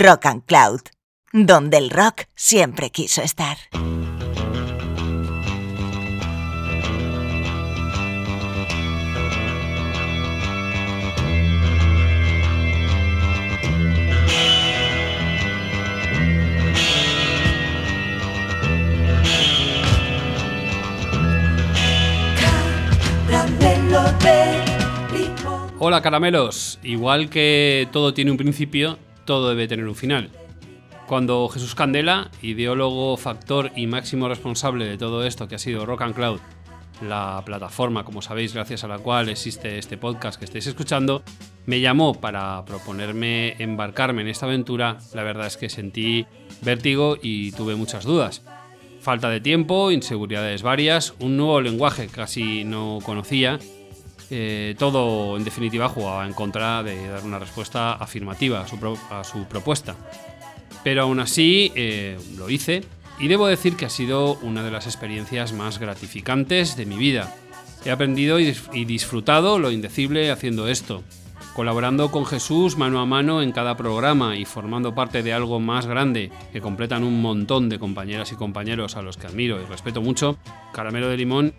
[0.00, 0.80] Rock and Cloud,
[1.32, 3.58] donde el rock siempre quiso estar.
[25.78, 30.30] Hola caramelos, igual que todo tiene un principio, todo debe tener un final.
[31.06, 36.02] Cuando Jesús Candela, ideólogo, factor y máximo responsable de todo esto que ha sido Rock
[36.02, 36.40] and Cloud,
[37.02, 41.22] la plataforma, como sabéis, gracias a la cual existe este podcast que estáis escuchando,
[41.66, 46.26] me llamó para proponerme embarcarme en esta aventura, la verdad es que sentí
[46.62, 48.42] vértigo y tuve muchas dudas.
[49.00, 53.58] Falta de tiempo, inseguridades varias, un nuevo lenguaje casi no conocía
[54.34, 59.94] eh, todo, en definitiva, jugaba en contra de dar una respuesta afirmativa a su, propuesta.
[60.82, 62.82] Pero aún así eh, lo hice
[63.20, 67.36] y debo decir que ha sido una de las experiencias más gratificantes de mi vida.
[67.84, 71.02] He aprendido y, y disfrutado lo indecible haciendo esto,
[71.54, 75.84] colaborando con Jesús mano a mano en cada programa y formando parte de algo más
[75.84, 80.00] grande que completan un montón de compañeras y compañeros a los que admiro y respeto
[80.00, 80.38] mucho,
[80.72, 81.52] Caramelo de Limón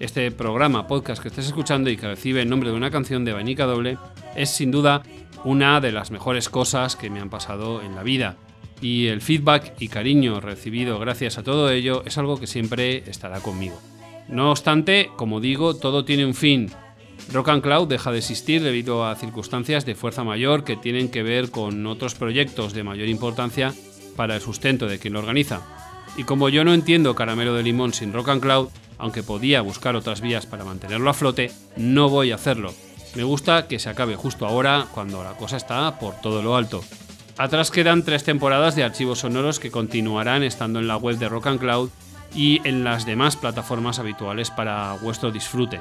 [0.00, 3.34] este programa, podcast que estés escuchando y que recibe el nombre de una canción de
[3.34, 3.98] Vanica Doble,
[4.34, 5.02] es sin duda
[5.44, 8.36] una de las mejores cosas que me han pasado en la vida.
[8.80, 13.40] Y el feedback y cariño recibido gracias a todo ello es algo que siempre estará
[13.40, 13.78] conmigo.
[14.26, 16.70] No obstante, como digo, todo tiene un fin.
[17.30, 21.22] Rock and Cloud deja de existir debido a circunstancias de fuerza mayor que tienen que
[21.22, 23.74] ver con otros proyectos de mayor importancia
[24.16, 25.60] para el sustento de quien lo organiza.
[26.16, 28.68] Y como yo no entiendo Caramelo de Limón sin Rock and Cloud,
[29.00, 32.72] aunque podía buscar otras vías para mantenerlo a flote, no voy a hacerlo.
[33.16, 36.84] Me gusta que se acabe justo ahora, cuando la cosa está por todo lo alto.
[37.38, 41.46] Atrás quedan tres temporadas de archivos sonoros que continuarán estando en la web de Rock
[41.48, 41.90] and Cloud
[42.34, 45.80] y en las demás plataformas habituales para vuestro disfrute.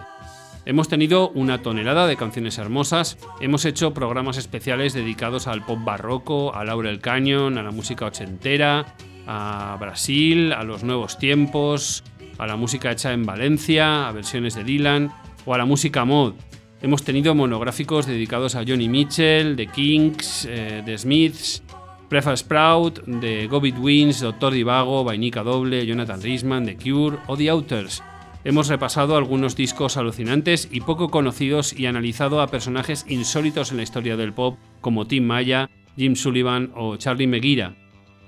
[0.65, 6.55] Hemos tenido una tonelada de canciones hermosas, hemos hecho programas especiales dedicados al pop barroco,
[6.55, 8.95] a Laurel Canyon, a la música ochentera,
[9.25, 12.03] a Brasil, a los nuevos tiempos,
[12.39, 15.11] a la música hecha en Valencia, a versiones de Dylan
[15.45, 16.33] o a la música mod.
[16.81, 21.61] Hemos tenido monográficos dedicados a Johnny Mitchell, The Kings, eh, The Smiths,
[22.07, 27.49] Prefa Sprout, The Go Wins, Doctor Divago, Vainica Doble, Jonathan Risman, The Cure o The
[27.51, 28.01] Outers.
[28.45, 33.83] Hemos repasado algunos discos alucinantes y poco conocidos y analizado a personajes insólitos en la
[33.83, 37.75] historia del pop como Tim Maya, Jim Sullivan o Charlie Meguira.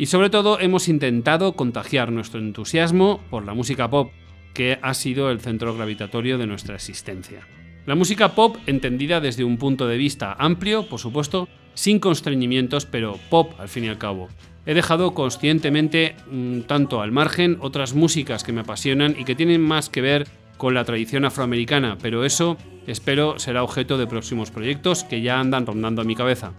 [0.02, 4.12] Y sobre todo hemos intentado contagiar nuestro entusiasmo por la música pop,
[4.52, 7.48] que ha sido el centro gravitatorio de nuestra existencia.
[7.86, 13.20] La música pop entendida desde un punto de vista amplio, por supuesto, sin constreñimientos, pero
[13.30, 14.30] pop al fin y al cabo.
[14.66, 19.62] He dejado conscientemente mm, tanto al margen otras músicas que me apasionan y que tienen
[19.62, 22.58] más que ver con la tradición afroamericana, pero eso
[22.88, 26.54] espero será objeto de próximos proyectos que ya andan rondando a mi cabeza.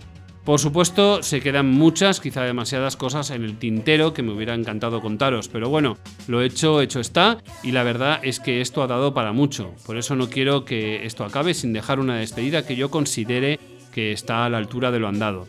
[0.45, 5.01] Por supuesto, se quedan muchas, quizá demasiadas cosas en el tintero que me hubiera encantado
[5.01, 9.15] contaros, pero bueno, lo hecho, hecho está, y la verdad es que esto ha dado
[9.15, 9.73] para mucho.
[9.87, 13.61] Por eso no quiero que esto acabe sin dejar una despedida que yo considere
[13.93, 15.47] que está a la altura de lo andado.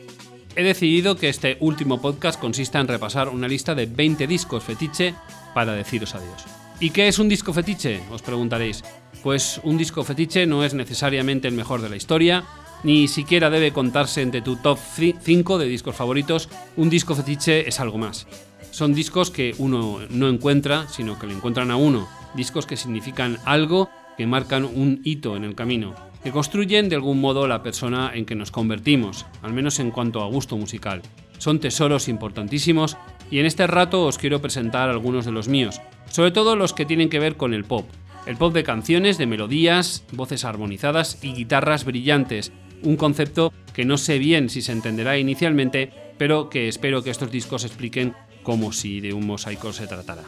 [0.56, 5.16] He decidido que este último podcast consista en repasar una lista de 20 discos fetiche
[5.56, 6.46] para deciros adiós.
[6.80, 8.02] ¿Y qué es un disco fetiche?
[8.12, 8.84] Os preguntaréis.
[9.24, 12.44] Pues un disco fetiche no es necesariamente el mejor de la historia,
[12.84, 16.50] ni siquiera debe contarse entre tu top 5 de discos favoritos.
[16.76, 18.28] Un disco fetiche es algo más.
[18.72, 22.08] Son discos que uno no encuentra, sino que le encuentran a uno.
[22.36, 27.22] Discos que significan algo, que marcan un hito en el camino, que construyen de algún
[27.22, 31.02] modo la persona en que nos convertimos, al menos en cuanto a gusto musical.
[31.38, 32.98] Son tesoros importantísimos
[33.30, 36.86] y en este rato os quiero presentar algunos de los míos, sobre todo los que
[36.86, 37.86] tienen que ver con el pop.
[38.26, 43.98] El pop de canciones, de melodías, voces armonizadas y guitarras brillantes, un concepto que no
[43.98, 48.14] sé bien si se entenderá inicialmente, pero que espero que estos discos expliquen
[48.44, 50.24] como si de un mosaico se tratara.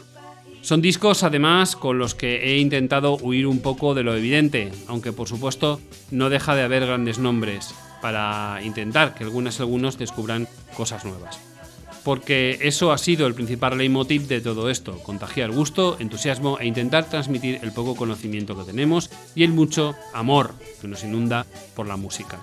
[0.62, 5.14] Son discos además con los que he intentado huir un poco de lo evidente, aunque
[5.14, 5.80] por supuesto
[6.10, 11.40] no deja de haber grandes nombres, para intentar que algunas y algunos descubran cosas nuevas.
[12.06, 17.10] Porque eso ha sido el principal leitmotiv de todo esto, contagiar gusto, entusiasmo e intentar
[17.10, 21.98] transmitir el poco conocimiento que tenemos y el mucho amor que nos inunda por la
[21.98, 22.40] música.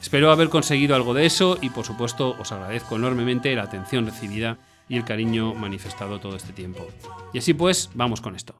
[0.00, 4.58] Espero haber conseguido algo de eso y por supuesto os agradezco enormemente la atención recibida
[4.88, 6.86] y el cariño manifestado todo este tiempo.
[7.32, 8.54] Y así pues, vamos con esto.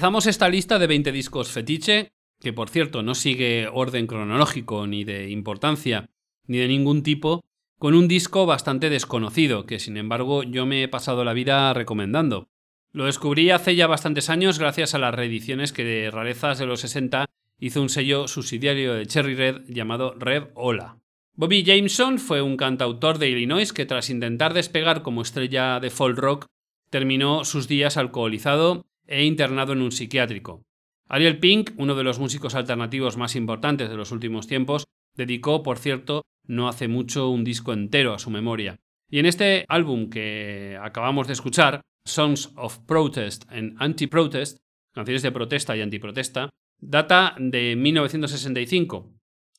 [0.00, 5.04] Empezamos esta lista de 20 discos fetiche, que por cierto no sigue orden cronológico ni
[5.04, 6.08] de importancia
[6.46, 7.44] ni de ningún tipo,
[7.78, 12.48] con un disco bastante desconocido, que sin embargo yo me he pasado la vida recomendando.
[12.92, 16.80] Lo descubrí hace ya bastantes años gracias a las reediciones que de rarezas de los
[16.80, 17.26] 60
[17.58, 20.96] hizo un sello subsidiario de Cherry Red llamado Red Ola.
[21.34, 26.16] Bobby Jameson fue un cantautor de Illinois que tras intentar despegar como estrella de folk
[26.16, 26.46] rock
[26.88, 30.62] terminó sus días alcoholizado e internado en un psiquiátrico.
[31.08, 34.84] Ariel Pink, uno de los músicos alternativos más importantes de los últimos tiempos,
[35.16, 38.78] dedicó, por cierto, no hace mucho un disco entero a su memoria.
[39.10, 44.58] Y en este álbum que acabamos de escuchar, Songs of Protest and Anti-Protest,
[44.94, 49.12] canciones de protesta y antiprotesta, data de 1965.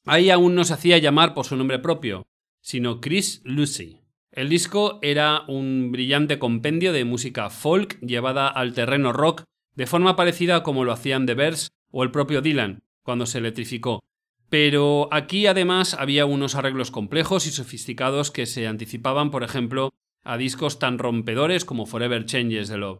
[0.06, 2.24] Ahí aún no se hacía llamar por su nombre propio,
[2.62, 4.00] sino Chris Lucy.
[4.31, 9.44] El disco era un brillante compendio de música folk llevada al terreno rock
[9.75, 14.00] de forma parecida como lo hacían The Bears o el propio Dylan cuando se electrificó,
[14.50, 19.92] pero aquí además había unos arreglos complejos y sofisticados que se anticipaban, por ejemplo,
[20.24, 23.00] a discos tan rompedores como Forever Changes the Love.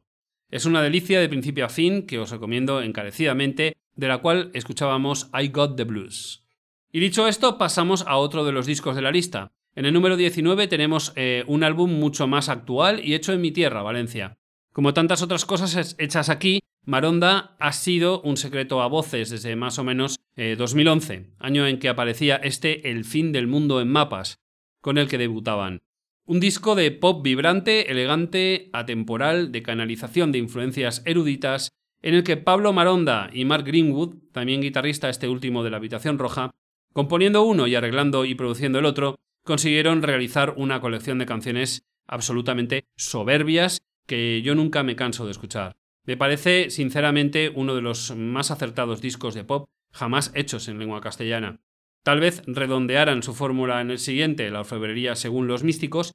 [0.50, 5.30] Es una delicia de principio a fin que os recomiendo encarecidamente, de la cual escuchábamos
[5.34, 6.44] I Got the Blues.
[6.92, 9.52] Y dicho esto, pasamos a otro de los discos de la lista.
[9.74, 13.52] En el número 19 tenemos eh, un álbum mucho más actual y hecho en mi
[13.52, 14.38] tierra, Valencia.
[14.74, 19.80] Como tantas otras cosas hechas aquí, Maronda ha sido un secreto a voces desde más
[19.80, 24.40] o menos 2011, eh, año en que aparecía este El fin del mundo en mapas,
[24.82, 25.82] con el que debutaban.
[26.26, 31.70] Un disco de pop vibrante, elegante, atemporal, de canalización de influencias eruditas,
[32.02, 36.18] en el que Pablo Maronda y Mark Greenwood, también guitarrista este último de la Habitación
[36.18, 36.52] Roja,
[36.94, 39.18] componiendo uno y arreglando y produciendo el otro,
[39.52, 45.76] consiguieron realizar una colección de canciones absolutamente soberbias que yo nunca me canso de escuchar.
[46.06, 51.02] Me parece, sinceramente, uno de los más acertados discos de pop jamás hechos en lengua
[51.02, 51.60] castellana.
[52.02, 56.14] Tal vez redondearan su fórmula en el siguiente, la orfebrería según los místicos,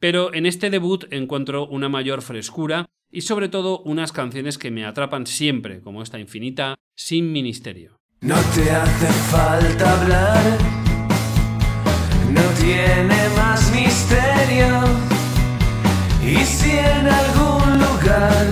[0.00, 4.86] pero en este debut encuentro una mayor frescura y sobre todo unas canciones que me
[4.86, 7.98] atrapan siempre, como esta infinita Sin Ministerio.
[12.38, 14.80] No tiene más misterio,
[16.22, 18.46] y si en algún lugar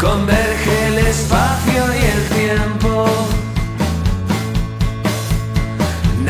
[0.00, 3.06] converge el espacio y el tiempo.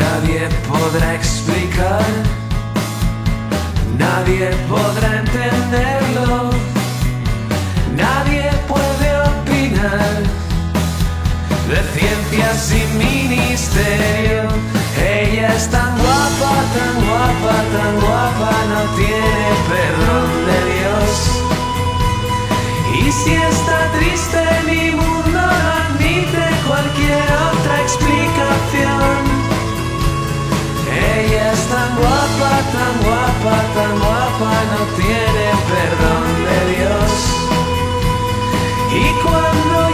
[0.01, 2.11] Nadie podrá explicar,
[3.97, 6.49] nadie podrá entenderlo,
[7.95, 10.15] nadie puede opinar
[11.69, 14.68] de ciencia sin ministerio.
[14.97, 21.11] Ella es tan guapa, tan guapa, tan guapa, no tiene perdón de Dios.
[23.01, 29.19] Y si está triste mi mundo no admite cualquier otra explicación.
[30.91, 37.11] Ella es tan guapa, tan guapa, tan guapa, no tiene perdón de Dios.
[38.91, 39.88] Y cuando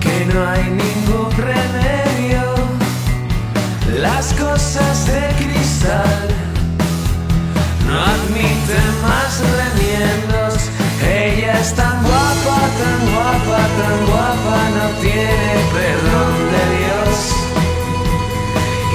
[0.00, 2.54] que no hay ningún remedio.
[4.00, 6.28] Las cosas de cristal
[7.86, 10.70] no admiten más remiendos.
[11.02, 17.16] Ella es tan guapa, tan guapa, tan guapa, no tiene perdón de Dios.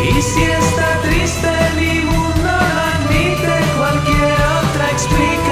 [0.10, 5.49] Y si está triste, mi mundo no admite cualquier otra explicación.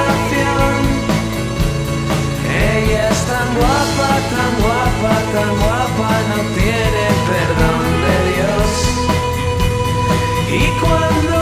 [3.10, 8.70] Es tan guapa, tan guapa, tan guapa, no tiene perdón de Dios.
[10.50, 11.37] Y cuando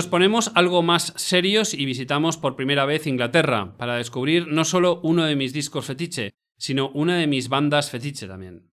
[0.00, 4.98] Nos ponemos algo más serios y visitamos por primera vez Inglaterra para descubrir no solo
[5.02, 8.70] uno de mis discos fetiche, sino una de mis bandas fetiche también.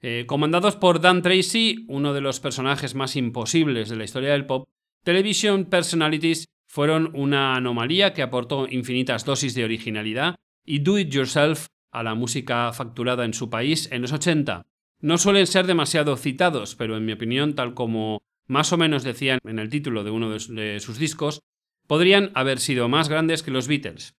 [0.00, 4.46] Eh, comandados por Dan Tracy, uno de los personajes más imposibles de la historia del
[4.46, 4.70] pop,
[5.04, 11.66] Television Personalities fueron una anomalía que aportó infinitas dosis de originalidad y do it yourself
[11.92, 14.64] a la música facturada en su país en los 80.
[15.00, 19.38] No suelen ser demasiado citados, pero en mi opinión, tal como más o menos decían
[19.44, 21.40] en el título de uno de sus discos,
[21.86, 24.16] podrían haber sido más grandes que los Beatles.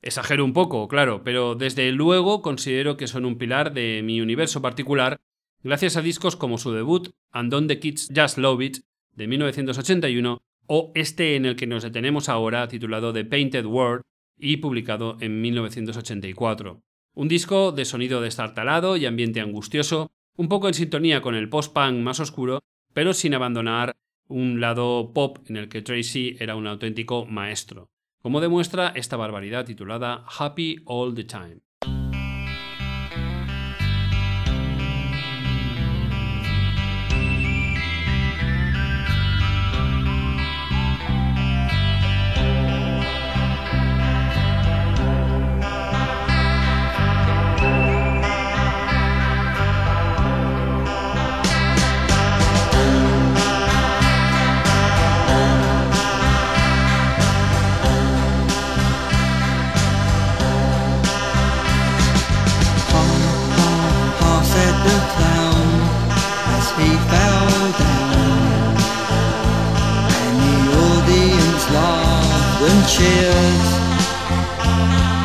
[0.00, 4.62] Exagero un poco, claro, pero desde luego considero que son un pilar de mi universo
[4.62, 5.20] particular,
[5.62, 8.78] gracias a discos como su debut And Don't the Kids Just Love It
[9.12, 14.02] de 1981 o este en el que nos detenemos ahora titulado The Painted World
[14.38, 16.80] y publicado en 1984.
[17.12, 21.96] Un disco de sonido destartalado y ambiente angustioso, un poco en sintonía con el post-punk
[21.98, 22.60] más oscuro
[22.94, 23.94] pero sin abandonar
[24.26, 27.90] un lado pop en el que Tracy era un auténtico maestro,
[28.22, 31.58] como demuestra esta barbaridad titulada Happy All the Time.
[72.94, 73.66] Cheers,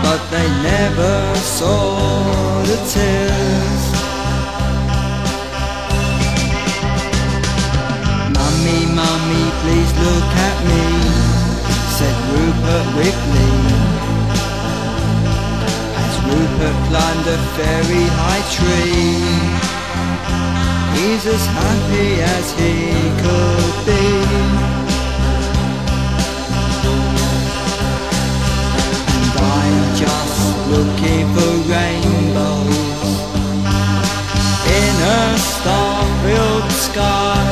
[0.01, 3.83] but they never saw the tears.
[8.37, 10.85] Mummy, mummy, please look at me,
[11.97, 13.55] said Rupert Wigley.
[16.03, 19.21] As Rupert climbed a very high tree,
[20.95, 22.73] he's as happy as he
[23.21, 24.58] could be.
[30.69, 33.09] Looking for rainbows
[34.79, 37.49] in a star-filled sky.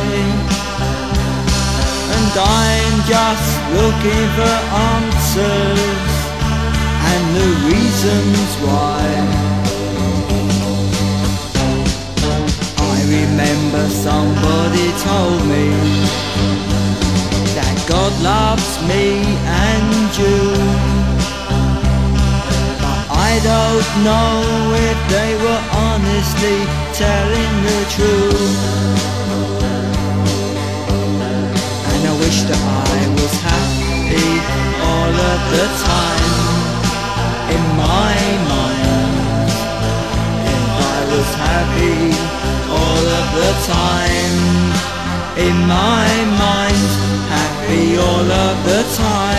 [2.16, 4.56] And I'm just looking for
[4.94, 6.08] answers
[7.10, 9.06] and the reasons why.
[12.78, 15.68] I remember somebody told me
[17.58, 19.24] that God loves me
[19.66, 20.97] and you.
[23.30, 24.32] I don't know
[24.90, 26.60] if they were honestly
[27.04, 28.56] telling the truth.
[31.92, 34.32] And I wish that I was happy
[34.92, 36.36] all of the time
[37.56, 38.16] in my
[38.54, 39.50] mind.
[40.56, 40.66] If
[40.96, 42.00] I was happy
[42.80, 44.40] all of the time
[45.48, 46.10] in my
[46.46, 46.90] mind,
[47.36, 49.37] happy all of the time.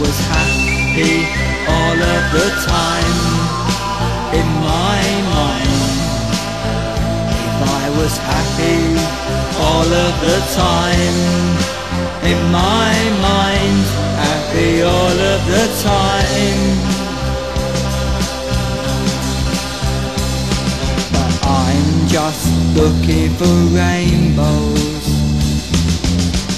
[0.00, 1.28] Was happy
[1.68, 3.20] all of the time
[4.32, 5.02] in my
[5.36, 5.80] mind.
[7.46, 8.80] If I was happy
[9.60, 11.18] all of the time
[12.32, 12.92] in my
[13.28, 13.84] mind,
[14.24, 16.62] happy all of the time.
[21.12, 25.06] But I'm just looking for rainbows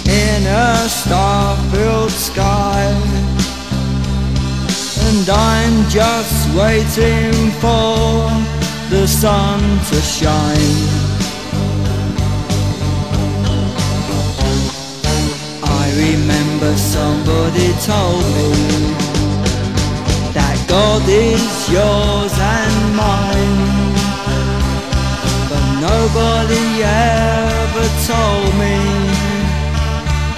[0.06, 3.21] in a star-filled sky
[5.14, 8.32] And I'm just waiting for
[8.88, 10.88] the sun to shine.
[15.62, 18.50] I remember somebody told me
[20.32, 23.60] That God is yours and mine
[25.50, 28.80] But nobody ever told me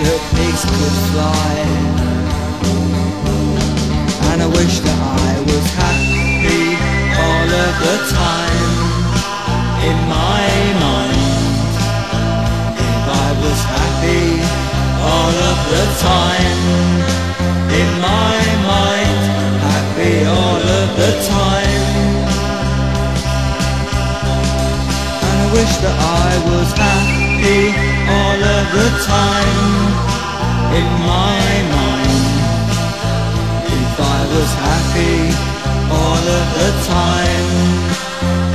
[0.02, 2.24] that pigs could fly
[4.34, 6.74] And I wish that I was happy
[7.22, 8.74] all of the time
[9.86, 10.50] In my
[10.82, 11.70] mind.
[12.74, 14.26] If I was happy
[15.06, 16.62] all of the time
[17.78, 18.38] In my
[18.74, 19.22] mind.
[19.70, 21.86] Happy all of the time.
[25.30, 27.70] And I wish that I was happy
[28.18, 29.62] all of the time
[30.75, 31.38] in my
[31.70, 31.94] mind.
[34.45, 35.17] Was happy
[35.91, 37.95] all of the time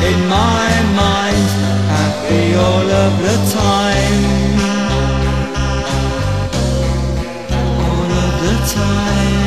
[0.10, 0.70] in my
[1.04, 1.50] mind,
[1.98, 4.24] happy all of the time.
[7.52, 9.39] All of the time.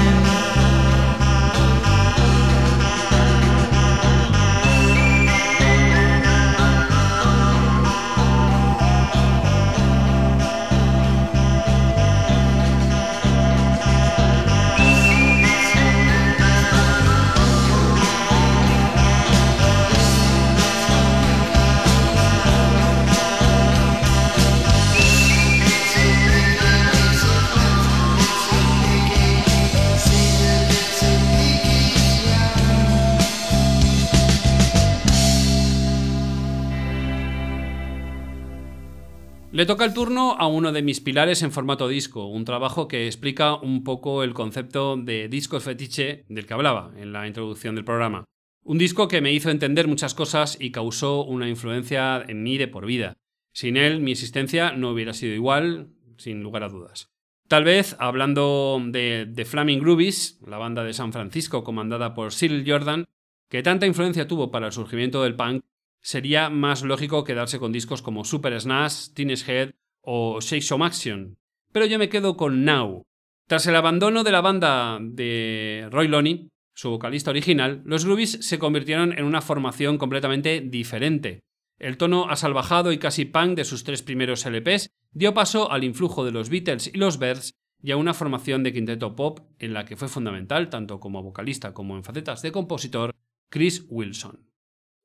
[40.43, 44.35] A uno de mis pilares en formato disco, un trabajo que explica un poco el
[44.35, 48.25] concepto de disco fetiche del que hablaba en la introducción del programa.
[48.65, 52.67] Un disco que me hizo entender muchas cosas y causó una influencia en mí de
[52.67, 53.15] por vida.
[53.53, 57.07] Sin él, mi existencia no hubiera sido igual, sin lugar a dudas.
[57.47, 62.65] Tal vez, hablando de The Flaming Groovies, la banda de San Francisco comandada por Cyril
[62.67, 63.07] Jordan,
[63.49, 65.63] que tanta influencia tuvo para el surgimiento del punk,
[66.01, 71.37] sería más lógico quedarse con discos como Super Smash, Teenage Head o Shake Some Action.
[71.73, 73.05] Pero yo me quedo con Now.
[73.49, 78.59] Tras el abandono de la banda de Roy Loney, su vocalista original, los Groovies se
[78.59, 81.41] convirtieron en una formación completamente diferente.
[81.79, 86.25] El tono asalvajado y casi punk de sus tres primeros LPs dio paso al influjo
[86.25, 89.85] de los Beatles y los Birds y a una formación de quinteto pop en la
[89.85, 93.15] que fue fundamental, tanto como vocalista como en facetas de compositor,
[93.51, 94.52] Chris Wilson.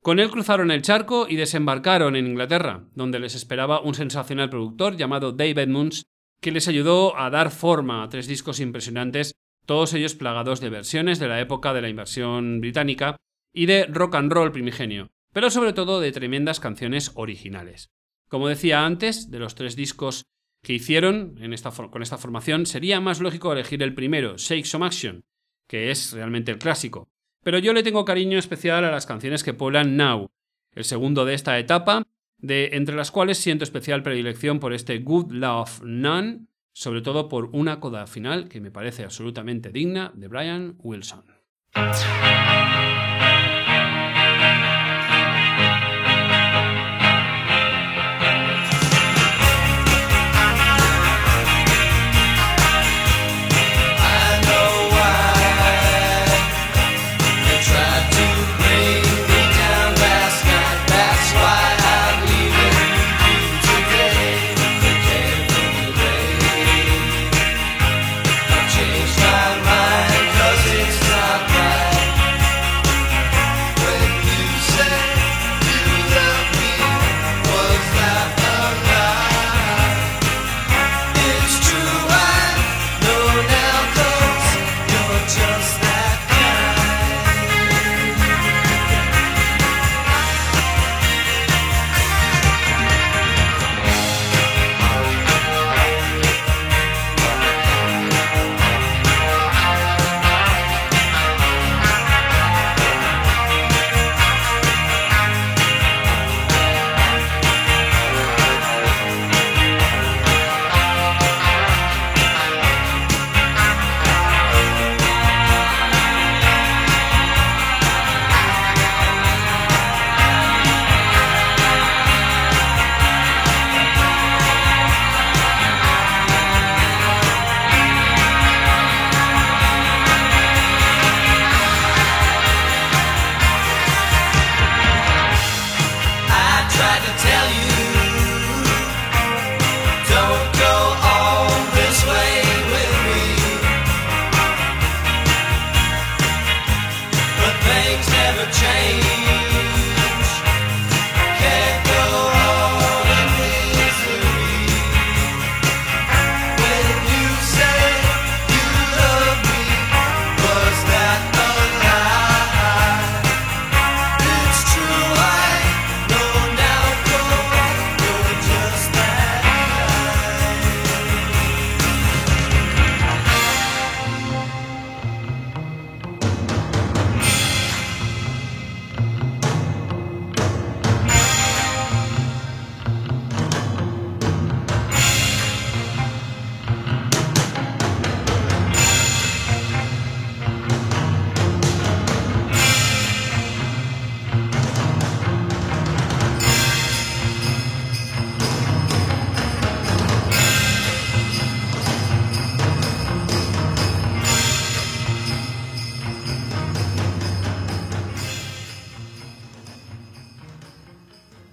[0.07, 4.95] Con él cruzaron el charco y desembarcaron en Inglaterra, donde les esperaba un sensacional productor
[4.95, 6.05] llamado Dave Edmunds,
[6.39, 9.33] que les ayudó a dar forma a tres discos impresionantes,
[9.65, 13.17] todos ellos plagados de versiones de la época de la invasión británica
[13.53, 17.89] y de rock and roll primigenio, pero sobre todo de tremendas canciones originales.
[18.29, 20.23] Como decía antes, de los tres discos
[20.63, 21.35] que hicieron
[21.91, 25.25] con esta formación, sería más lógico elegir el primero, Shake Some Action,
[25.67, 27.09] que es realmente el clásico,
[27.43, 30.29] pero yo le tengo cariño especial a las canciones que pueblan Now,
[30.73, 32.03] el segundo de esta etapa,
[32.37, 37.49] de entre las cuales siento especial predilección por este Good Love None, sobre todo por
[37.53, 41.25] una coda final que me parece absolutamente digna de Brian Wilson.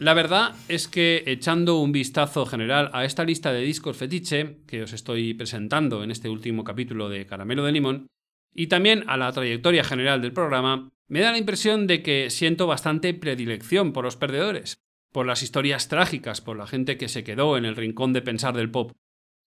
[0.05, 4.83] La verdad es que echando un vistazo general a esta lista de discos fetiche que
[4.83, 8.09] os estoy presentando en este último capítulo de Caramelo de Limón,
[8.55, 12.67] y también a la trayectoria general del programa, me da la impresión de que siento
[12.67, 14.77] bastante predilección por los perdedores,
[15.11, 18.55] por las historias trágicas, por la gente que se quedó en el rincón de pensar
[18.55, 18.93] del pop.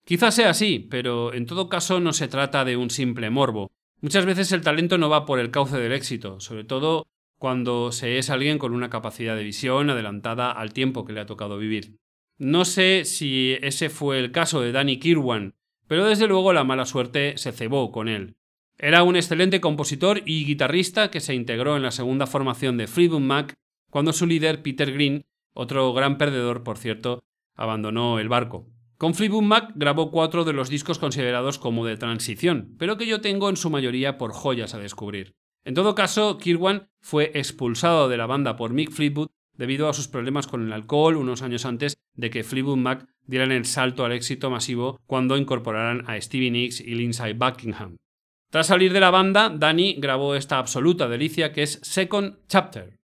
[0.04, 3.70] Quizás sea así, pero en todo caso no se trata de un simple morbo.
[4.00, 7.06] Muchas veces el talento no va por el cauce del éxito, sobre todo
[7.38, 11.26] cuando se es alguien con una capacidad de visión adelantada al tiempo que le ha
[11.26, 11.96] tocado vivir.
[12.36, 15.54] No sé si ese fue el caso de Danny Kirwan,
[15.86, 18.36] pero desde luego la mala suerte se cebó con él.
[18.76, 23.20] Era un excelente compositor y guitarrista que se integró en la segunda formación de Fleetwood
[23.20, 23.54] Mac
[23.90, 27.24] cuando su líder Peter Green, otro gran perdedor por cierto,
[27.56, 28.68] abandonó el barco.
[28.98, 33.20] Con Fleetwood Mac grabó cuatro de los discos considerados como de transición, pero que yo
[33.20, 35.34] tengo en su mayoría por joyas a descubrir.
[35.64, 40.08] En todo caso, Kirwan fue expulsado de la banda por Mick Fleetwood debido a sus
[40.08, 44.12] problemas con el alcohol unos años antes de que Fleetwood Mac dieran el salto al
[44.12, 47.96] éxito masivo cuando incorporaran a Stevie Nicks y Lindsay Buckingham.
[48.50, 52.98] Tras salir de la banda, Danny grabó esta absoluta delicia que es Second Chapter,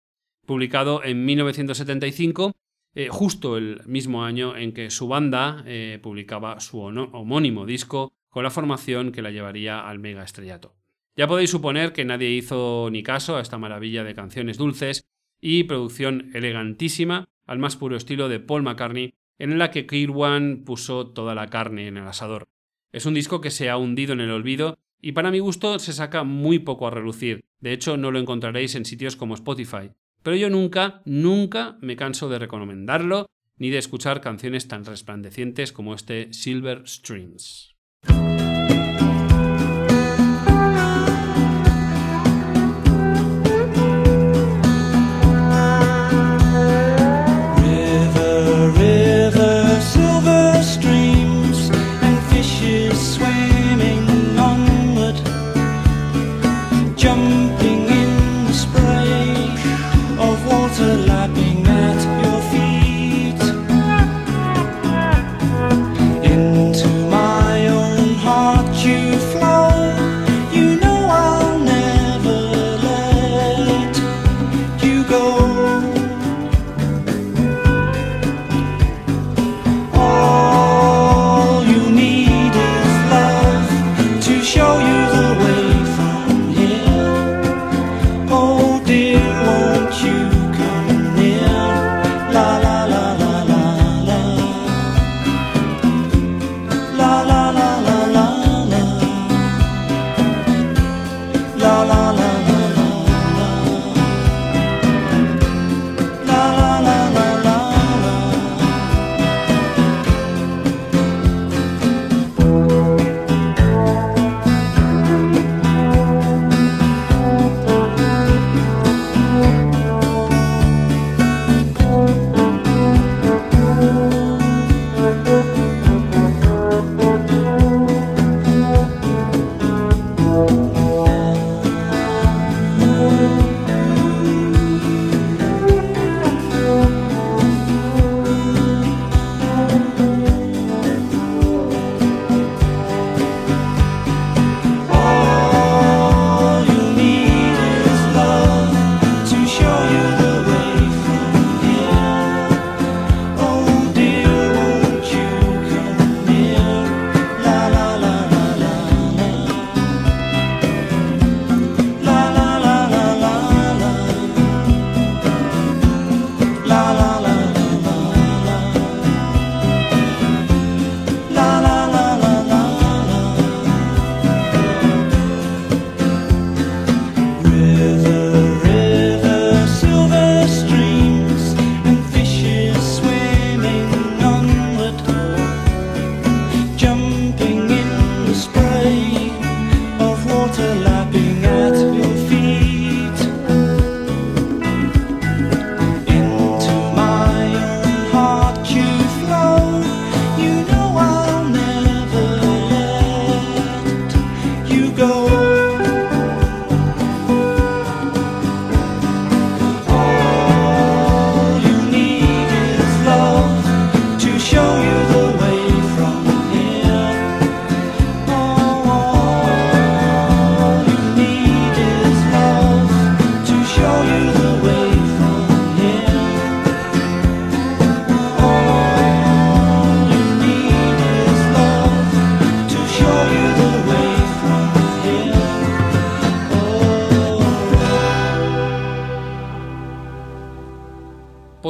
[0.45, 2.53] publicado en 1975,
[2.95, 8.45] eh, justo el mismo año en que su banda eh, publicaba su homónimo disco con
[8.45, 10.75] la formación que la llevaría al mega estrellato.
[11.17, 15.07] Ya podéis suponer que nadie hizo ni caso a esta maravilla de canciones dulces
[15.41, 21.09] y producción elegantísima al más puro estilo de Paul McCartney, en la que Kirwan puso
[21.09, 22.49] toda la carne en el asador.
[22.93, 25.93] Es un disco que se ha hundido en el olvido y para mi gusto se
[25.93, 27.45] saca muy poco a relucir.
[27.61, 29.91] De hecho, no lo encontraréis en sitios como Spotify.
[30.23, 35.95] Pero yo nunca, nunca me canso de recomendarlo ni de escuchar canciones tan resplandecientes como
[35.95, 37.77] este Silver Streams.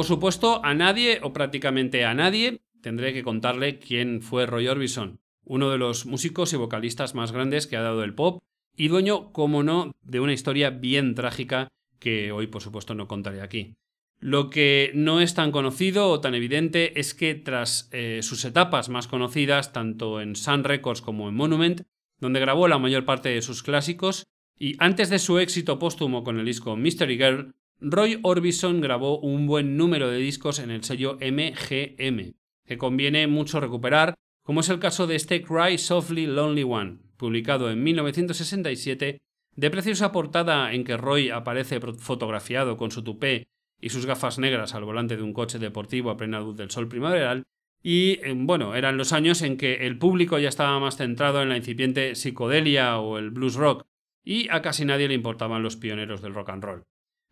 [0.05, 5.19] Por supuesto, a nadie o prácticamente a nadie tendré que contarle quién fue Roy Orbison,
[5.43, 8.43] uno de los músicos y vocalistas más grandes que ha dado el pop
[8.77, 13.41] y dueño, como no, de una historia bien trágica que hoy por supuesto no contaré
[13.41, 13.73] aquí.
[14.19, 18.89] Lo que no es tan conocido o tan evidente es que tras eh, sus etapas
[18.89, 21.81] más conocidas, tanto en Sun Records como en Monument,
[22.19, 26.37] donde grabó la mayor parte de sus clásicos, y antes de su éxito póstumo con
[26.37, 31.17] el disco Mystery Girl, Roy Orbison grabó un buen número de discos en el sello
[31.19, 32.33] MGM,
[32.65, 37.69] que conviene mucho recuperar, como es el caso de este Cry Softly Lonely One, publicado
[37.69, 39.19] en 1967,
[39.55, 43.47] de preciosa portada en que Roy aparece fotografiado con su tupé
[43.81, 46.87] y sus gafas negras al volante de un coche deportivo a plena luz del sol
[46.87, 47.43] primaveral,
[47.83, 51.49] y eh, bueno, eran los años en que el público ya estaba más centrado en
[51.49, 53.85] la incipiente psicodelia o el blues rock,
[54.23, 56.83] y a casi nadie le importaban los pioneros del rock and roll.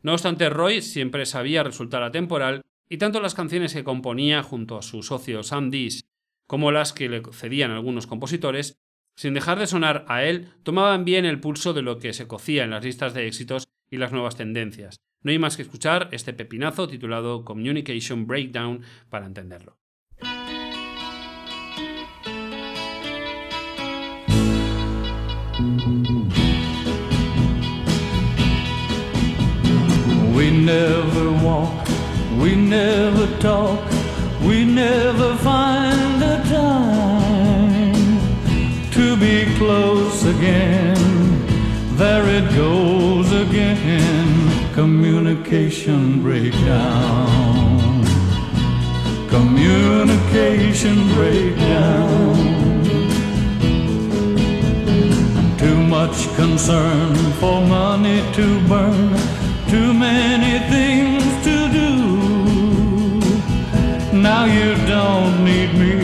[0.04, 4.82] No obstante, Roy siempre sabía resultar atemporal, y tanto las canciones que componía junto a
[4.82, 6.06] su socio Sam Dees
[6.46, 8.76] como las que le cedían algunos compositores,
[9.16, 12.66] sin dejar de sonar a él, tomaban bien el pulso de lo que se cocía
[12.66, 14.98] en las listas de éxitos y las nuevas tendencias.
[15.24, 19.78] No hay más que escuchar este pepinazo titulado Communication Breakdown para entenderlo.
[30.44, 31.88] We never walk,
[32.38, 33.90] we never talk,
[34.42, 38.20] we never find the time
[38.92, 40.98] to be close again.
[41.96, 48.04] There it goes again, communication breakdown.
[49.30, 52.36] Communication breakdown.
[55.58, 59.33] Too much concern for money to burn,
[59.74, 61.92] too many things to do.
[64.30, 65.96] Now you don't need me,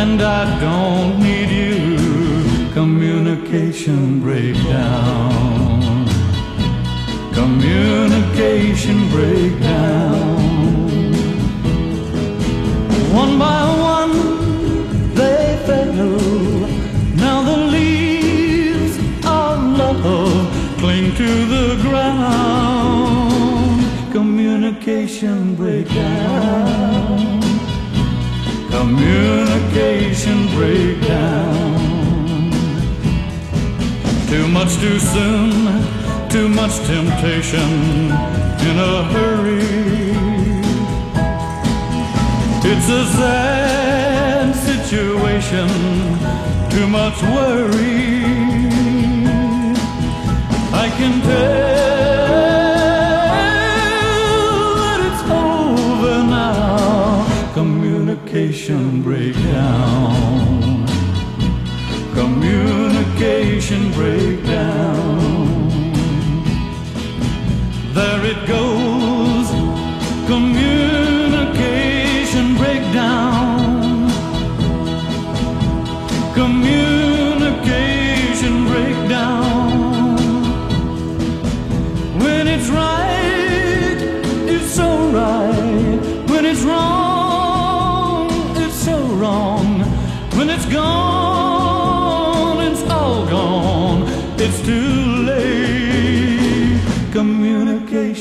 [0.00, 1.78] and I don't need you.
[2.72, 6.06] Communication breakdown.
[7.40, 10.40] Communication breakdown.
[13.22, 13.62] One by
[13.94, 14.14] one,
[15.14, 16.29] they fell.
[24.90, 27.40] Communication breakdown.
[28.70, 32.50] Communication breakdown.
[34.26, 35.80] Too much too soon,
[36.28, 37.70] too much temptation
[38.66, 39.62] in a hurry.
[42.68, 45.68] It's a sad situation,
[46.68, 48.24] too much worry.
[50.74, 51.99] I can tell
[58.40, 60.86] Communication breakdown.
[62.14, 65.39] Communication breakdown.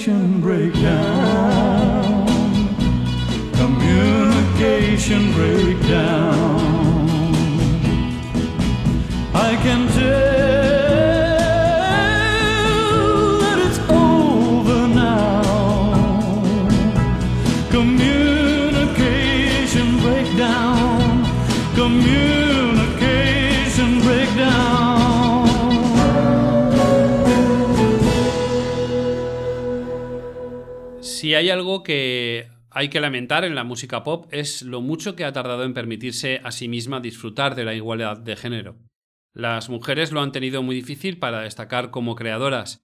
[0.10, 2.26] Communication breakdown.
[3.54, 6.39] Communication breakdown.
[31.40, 35.32] Hay algo que hay que lamentar en la música pop es lo mucho que ha
[35.32, 38.76] tardado en permitirse a sí misma disfrutar de la igualdad de género.
[39.34, 42.82] Las mujeres lo han tenido muy difícil para destacar como creadoras.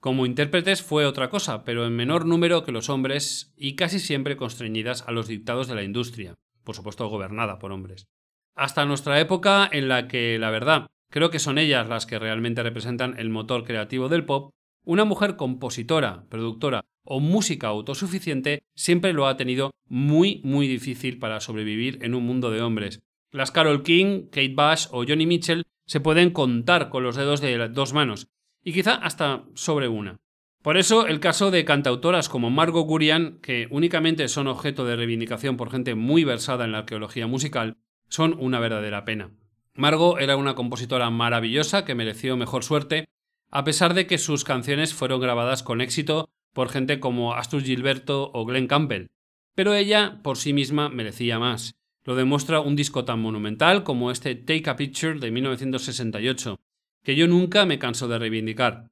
[0.00, 4.36] Como intérpretes fue otra cosa, pero en menor número que los hombres y casi siempre
[4.36, 8.06] constreñidas a los dictados de la industria, por supuesto gobernada por hombres.
[8.54, 12.62] Hasta nuestra época en la que, la verdad, creo que son ellas las que realmente
[12.62, 14.50] representan el motor creativo del pop,
[14.84, 21.40] una mujer compositora, productora o música autosuficiente siempre lo ha tenido muy, muy difícil para
[21.40, 23.00] sobrevivir en un mundo de hombres.
[23.30, 27.68] Las Carol King, Kate Bush o Johnny Mitchell se pueden contar con los dedos de
[27.68, 28.28] dos manos,
[28.62, 30.16] y quizá hasta sobre una.
[30.62, 35.56] Por eso el caso de cantautoras como Margot Gurian, que únicamente son objeto de reivindicación
[35.56, 37.76] por gente muy versada en la arqueología musical,
[38.08, 39.30] son una verdadera pena.
[39.74, 43.04] Margot era una compositora maravillosa que mereció mejor suerte,
[43.50, 48.30] a pesar de que sus canciones fueron grabadas con éxito por gente como Astur Gilberto
[48.32, 49.08] o Glenn Campbell,
[49.54, 51.74] pero ella por sí misma merecía más.
[52.02, 56.58] Lo demuestra un disco tan monumental como este Take a Picture de 1968,
[57.04, 58.88] que yo nunca me canso de reivindicar.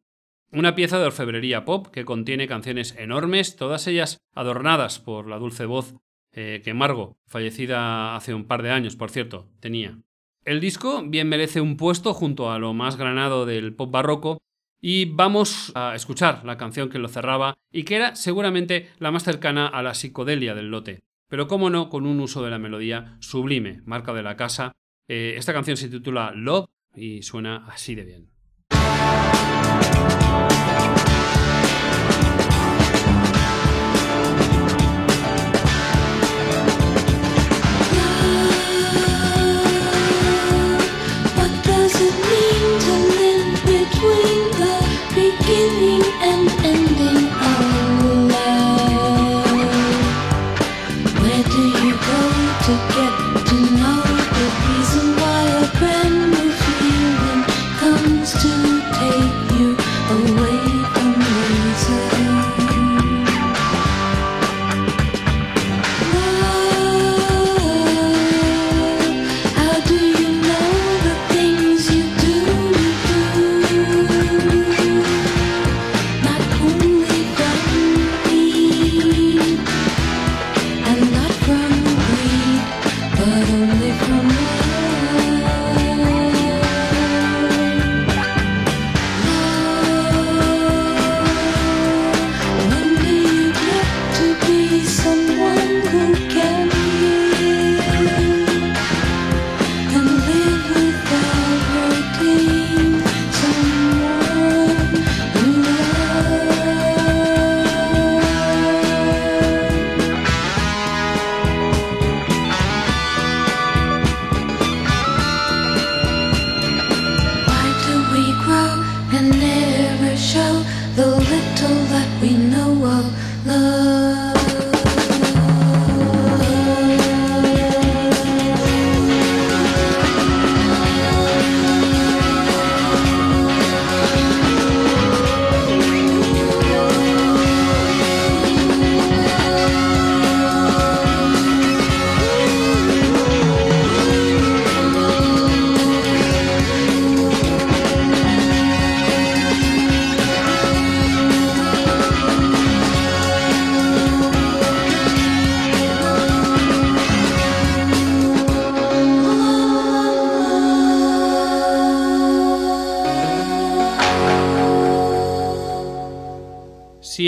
[0.53, 5.65] Una pieza de orfebrería pop que contiene canciones enormes, todas ellas adornadas por la dulce
[5.65, 5.95] voz
[6.33, 9.99] eh, que Margo, fallecida hace un par de años, por cierto, tenía.
[10.45, 14.43] El disco bien merece un puesto junto a lo más granado del pop barroco
[14.87, 19.25] y vamos a escuchar la canción que lo cerraba y que era seguramente la más
[19.25, 23.17] cercana a la psicodelia del lote, pero cómo no con un uso de la melodía
[23.21, 24.73] sublime, marca de la casa.
[25.09, 28.29] Eh, esta canción se titula Love y suena así de bien.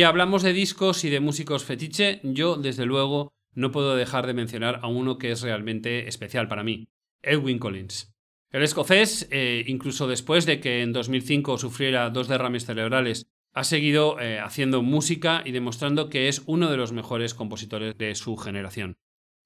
[0.06, 4.80] Hablamos de discos y de músicos fetiche, yo desde luego no puedo dejar de mencionar
[4.82, 6.88] a uno que es realmente especial para mí,
[7.22, 8.14] Edwin Collins.
[8.50, 14.20] El escocés, eh, incluso después de que en 2005 sufriera dos derrames cerebrales, ha seguido
[14.20, 18.98] eh, haciendo música y demostrando que es uno de los mejores compositores de su generación.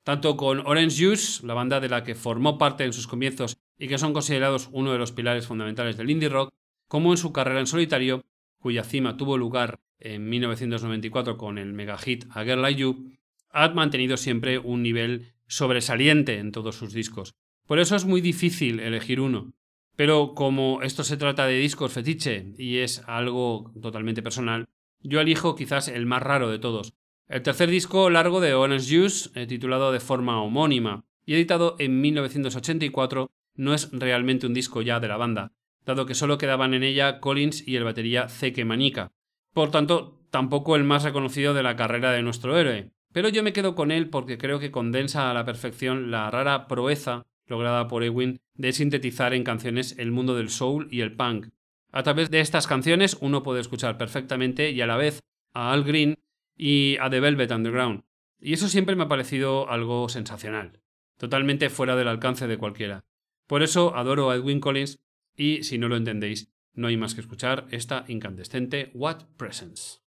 [0.05, 3.89] Tanto con Orange Juice, la banda de la que formó parte en sus comienzos y
[3.89, 6.51] que son considerados uno de los pilares fundamentales del indie rock,
[6.89, 8.25] como en su carrera en solitario,
[8.61, 13.11] cuya cima tuvo lugar en 1994 con el mega hit A Girl Like You,
[13.51, 17.35] ha mantenido siempre un nivel sobresaliente en todos sus discos.
[17.67, 19.53] Por eso es muy difícil elegir uno.
[19.97, 24.67] Pero como esto se trata de discos fetiche y es algo totalmente personal,
[25.01, 26.95] yo elijo quizás el más raro de todos.
[27.29, 32.01] El tercer disco largo de Orange Juice, eh, titulado de forma homónima y editado en
[32.01, 35.53] 1984, no es realmente un disco ya de la banda,
[35.85, 39.13] dado que solo quedaban en ella Collins y el batería Zeke Manica,
[39.53, 42.91] por tanto, tampoco el más reconocido de la carrera de nuestro héroe.
[43.13, 46.69] Pero yo me quedo con él porque creo que condensa a la perfección la rara
[46.69, 51.49] proeza lograda por Ewing de sintetizar en canciones el mundo del soul y el punk.
[51.91, 55.21] A través de estas canciones uno puede escuchar perfectamente y a la vez
[55.53, 56.15] a Al Green
[56.57, 58.05] y a The Velvet Underground.
[58.41, 60.81] Y eso siempre me ha parecido algo sensacional,
[61.19, 63.05] totalmente fuera del alcance de cualquiera.
[63.49, 65.01] Por eso adoro a Edwin Collins
[65.41, 70.01] y, si no lo entendéis, no hay más que escuchar esta incandescente What Presence.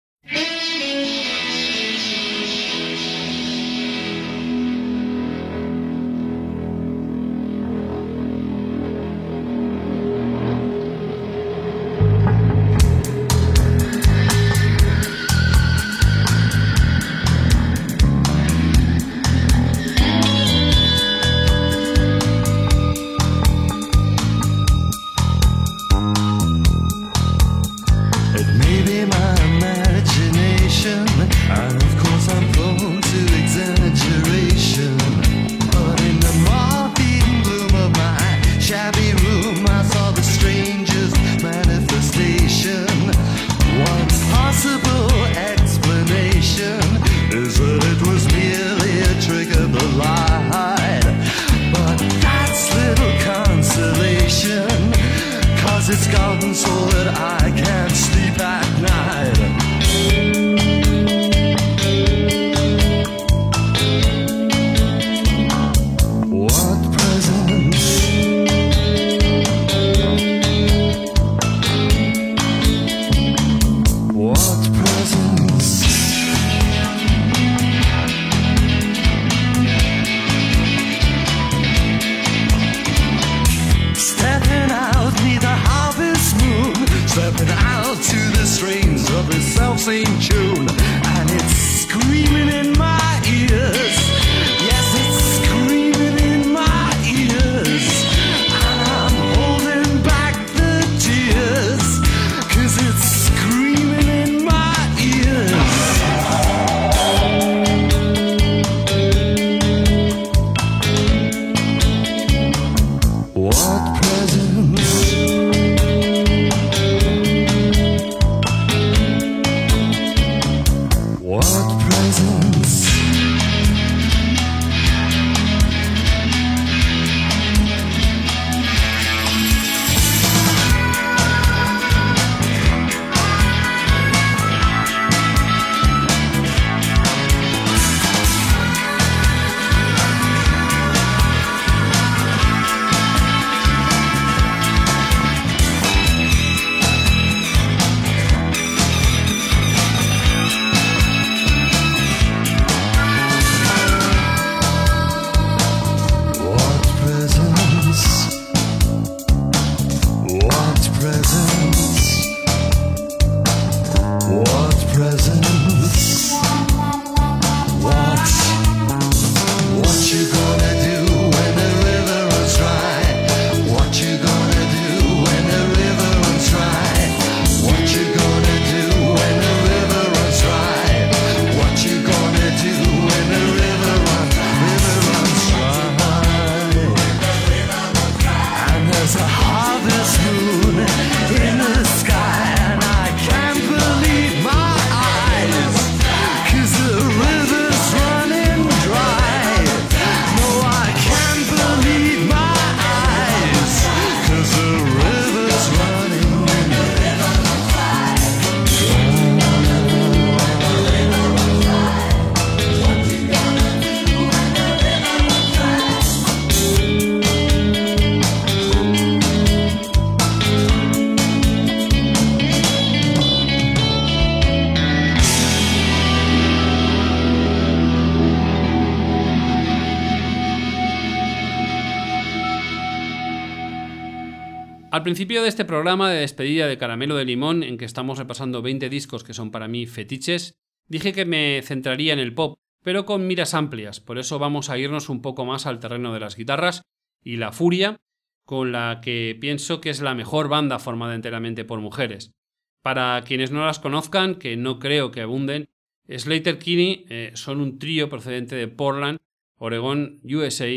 [234.93, 238.61] Al principio de este programa de despedida de Caramelo de Limón, en que estamos repasando
[238.61, 240.53] 20 discos que son para mí fetiches,
[240.87, 244.77] dije que me centraría en el pop, pero con miras amplias, por eso vamos a
[244.77, 246.83] irnos un poco más al terreno de las guitarras
[247.23, 248.01] y la furia,
[248.45, 252.35] con la que pienso que es la mejor banda formada enteramente por mujeres.
[252.83, 255.69] Para quienes no las conozcan, que no creo que abunden,
[256.07, 259.17] Slater Kinney eh, son un trío procedente de Portland,
[259.57, 260.67] Oregón, USA,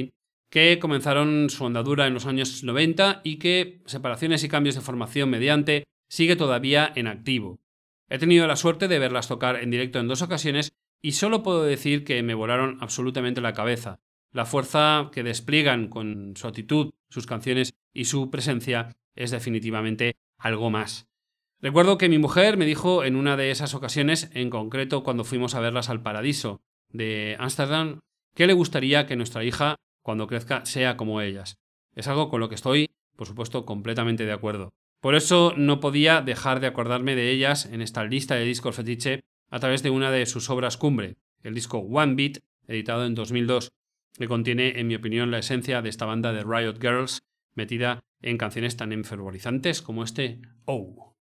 [0.50, 5.30] que comenzaron su andadura en los años 90 y que, separaciones y cambios de formación
[5.30, 7.58] mediante, sigue todavía en activo.
[8.08, 10.72] He tenido la suerte de verlas tocar en directo en dos ocasiones
[11.02, 14.00] y solo puedo decir que me volaron absolutamente la cabeza.
[14.32, 20.70] La fuerza que despliegan con su actitud, sus canciones y su presencia es definitivamente algo
[20.70, 21.08] más.
[21.60, 25.54] Recuerdo que mi mujer me dijo en una de esas ocasiones, en concreto cuando fuimos
[25.54, 28.00] a verlas al Paradiso de Ámsterdam,
[28.34, 29.76] que le gustaría que nuestra hija,
[30.06, 31.58] cuando crezca, sea como ellas.
[31.96, 34.72] Es algo con lo que estoy, por supuesto, completamente de acuerdo.
[35.00, 39.24] Por eso no podía dejar de acordarme de ellas en esta lista de discos fetiche
[39.50, 42.38] a través de una de sus obras cumbre, el disco One Beat,
[42.68, 43.72] editado en 2002,
[44.16, 47.24] que contiene, en mi opinión, la esencia de esta banda de Riot Girls,
[47.56, 51.15] metida en canciones tan enfervorizantes como este Oh.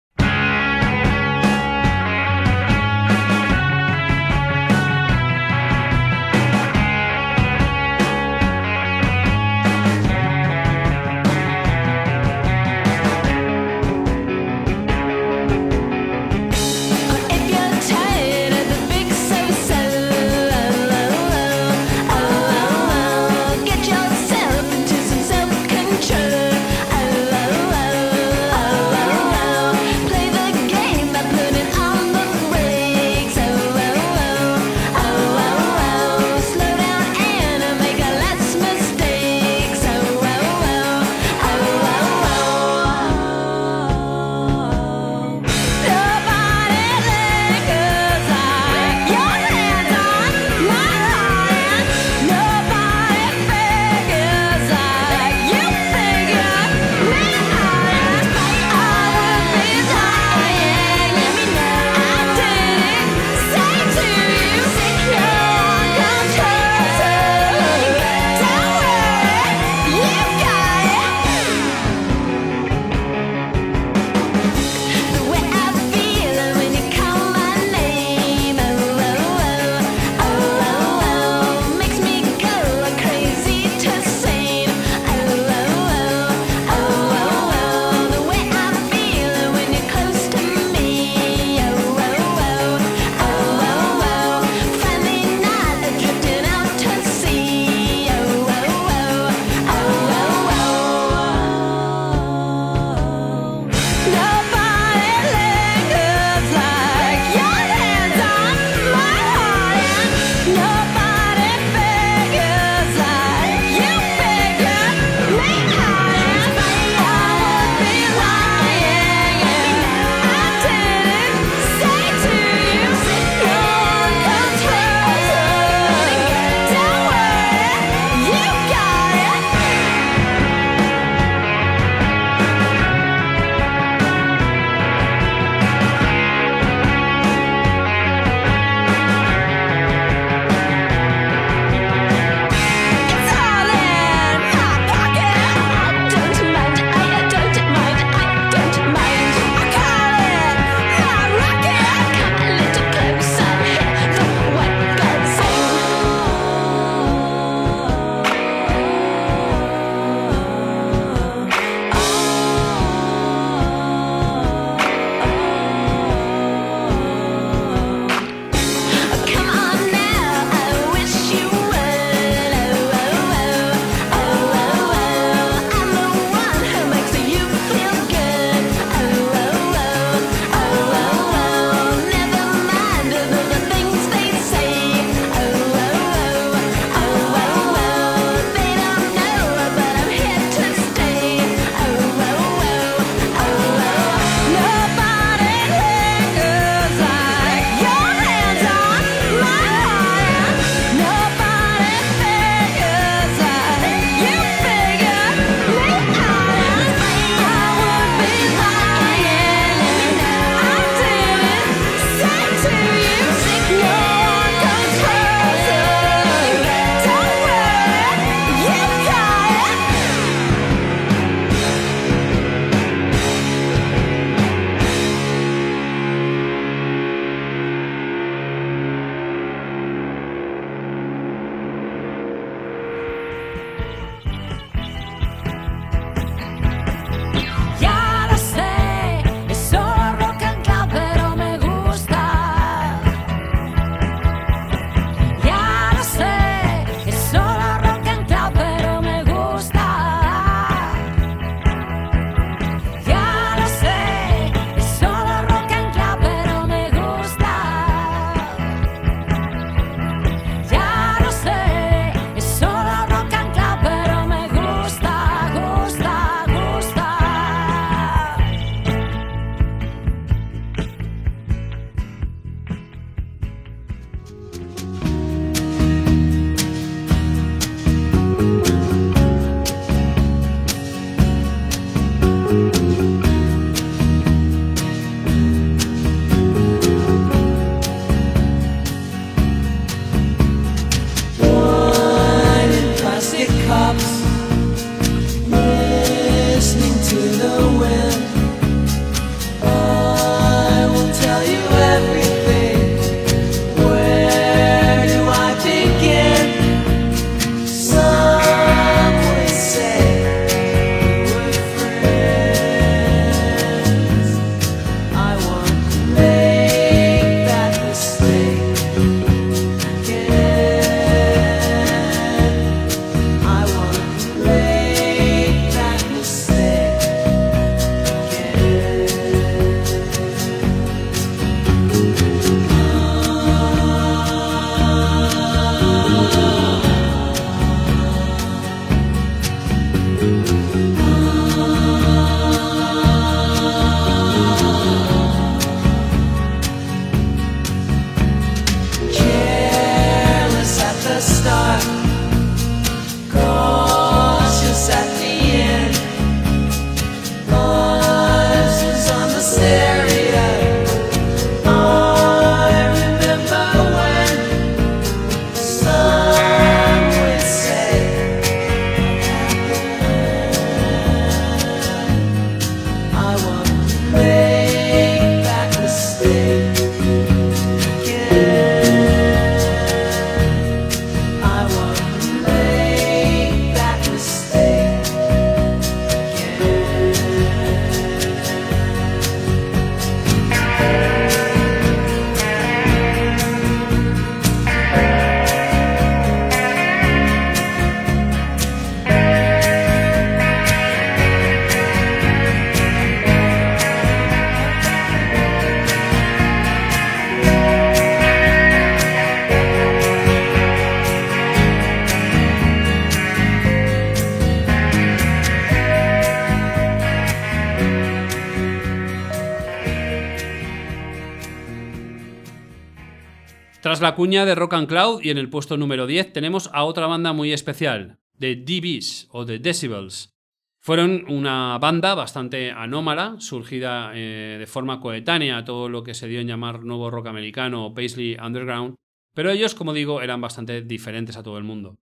[424.01, 427.05] La cuña de Rock and Cloud y en el puesto número 10 tenemos a otra
[427.05, 430.35] banda muy especial, The DBs o The Decibels.
[430.79, 436.27] Fueron una banda bastante anómala, surgida eh, de forma coetánea a todo lo que se
[436.27, 438.95] dio en llamar nuevo rock americano o Paisley Underground,
[439.35, 441.99] pero ellos, como digo, eran bastante diferentes a todo el mundo.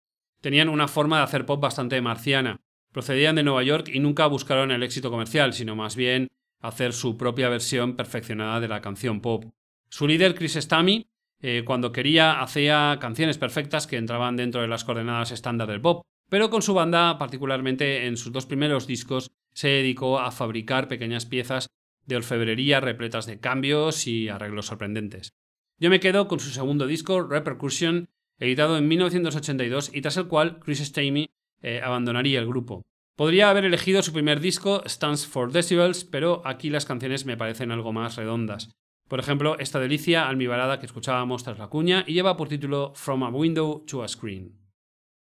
[0.41, 2.59] Tenían una forma de hacer pop bastante marciana,
[2.91, 6.29] procedían de Nueva York y nunca buscaron el éxito comercial, sino más bien
[6.59, 9.45] hacer su propia versión perfeccionada de la canción pop.
[9.89, 11.05] Su líder, Chris Stammy,
[11.45, 16.01] eh, cuando quería hacía canciones perfectas que entraban dentro de las coordenadas estándar del pop,
[16.29, 21.25] pero con su banda, particularmente en sus dos primeros discos, se dedicó a fabricar pequeñas
[21.25, 21.67] piezas
[22.05, 25.33] de orfebrería repletas de cambios y arreglos sorprendentes.
[25.79, 28.07] Yo me quedo con su segundo disco, Repercussion,
[28.39, 31.29] editado en 1982 y tras el cual Chris Stamey
[31.61, 32.83] eh, abandonaría el grupo.
[33.17, 37.71] Podría haber elegido su primer disco, Stands for Decibels, pero aquí las canciones me parecen
[37.71, 38.69] algo más redondas.
[39.13, 43.21] Por ejemplo, esta delicia almibarada que escuchábamos tras la cuña y lleva por título From
[43.21, 44.57] a Window to a Screen.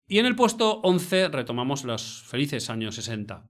[0.05, 3.49] Y en el puesto 11 retomamos los felices años 60.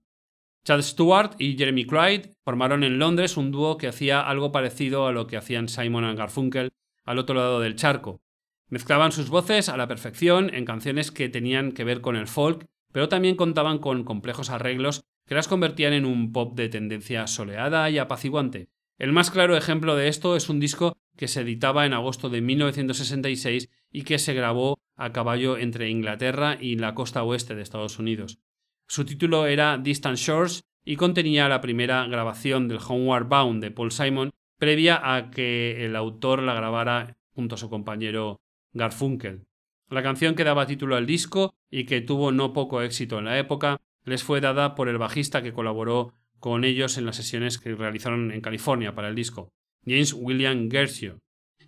[0.64, 5.12] Chad Stewart y Jeremy Clyde formaron en Londres un dúo que hacía algo parecido a
[5.12, 6.70] lo que hacían Simon and Garfunkel
[7.04, 8.20] al otro lado del charco.
[8.68, 12.66] Mezclaban sus voces a la perfección en canciones que tenían que ver con el folk,
[12.92, 17.90] pero también contaban con complejos arreglos que las convertían en un pop de tendencia soleada
[17.90, 18.68] y apaciguante.
[19.00, 22.42] El más claro ejemplo de esto es un disco que se editaba en agosto de
[22.42, 27.98] 1966 y que se grabó a caballo entre Inglaterra y la costa oeste de Estados
[27.98, 28.40] Unidos.
[28.86, 33.90] Su título era Distant Shores y contenía la primera grabación del Homeward Bound de Paul
[33.90, 38.42] Simon previa a que el autor la grabara junto a su compañero
[38.74, 39.46] Garfunkel.
[39.88, 43.38] La canción que daba título al disco y que tuvo no poco éxito en la
[43.38, 47.74] época les fue dada por el bajista que colaboró con ellos en las sesiones que
[47.74, 49.50] realizaron en California para el disco,
[49.86, 51.18] James William Gershio.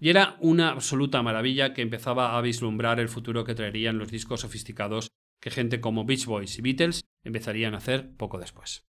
[0.00, 4.40] Y era una absoluta maravilla que empezaba a vislumbrar el futuro que traerían los discos
[4.40, 5.10] sofisticados
[5.40, 8.84] que gente como Beach Boys y Beatles empezarían a hacer poco después.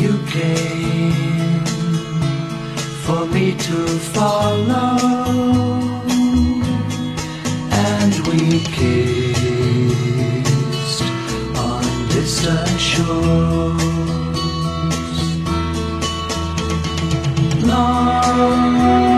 [0.01, 1.65] You came
[3.05, 3.77] for me to
[4.15, 4.91] follow,
[7.89, 8.39] and we
[8.77, 9.03] kissed
[11.67, 13.81] on distant shores.
[17.71, 19.12] Long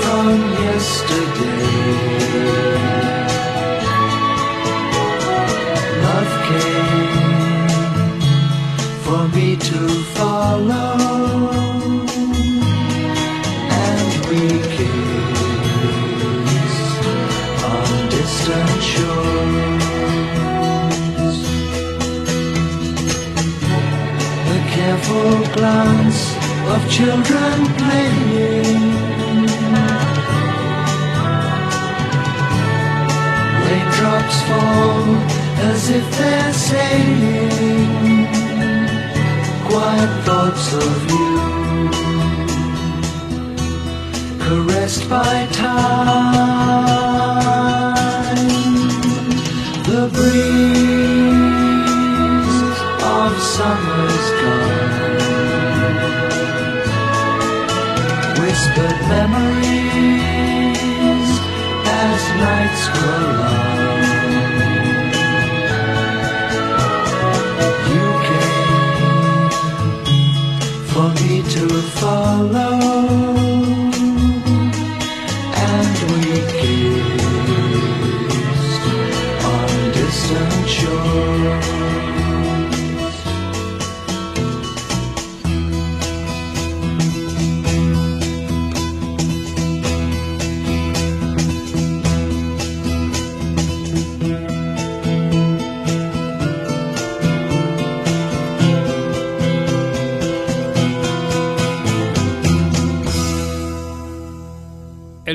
[0.00, 1.70] from yesterday.
[6.04, 8.20] Love came
[9.04, 9.80] for me to
[10.16, 10.94] follow,
[13.84, 14.42] and we
[14.76, 15.82] kissed
[17.72, 19.84] on distant shores.
[24.48, 26.01] The careful glance
[26.74, 28.82] of children playing.
[33.64, 35.04] Raindrops fall
[35.70, 38.26] as if they're saying
[39.68, 41.32] quiet thoughts of you,
[44.44, 46.32] caressed by time.
[49.90, 51.12] The breeze
[53.18, 54.71] of summer's gone,
[58.82, 60.72] whispered memories
[61.86, 64.02] as nights grow long.
[67.92, 69.50] You came
[70.92, 71.64] for me to
[72.00, 72.74] follow,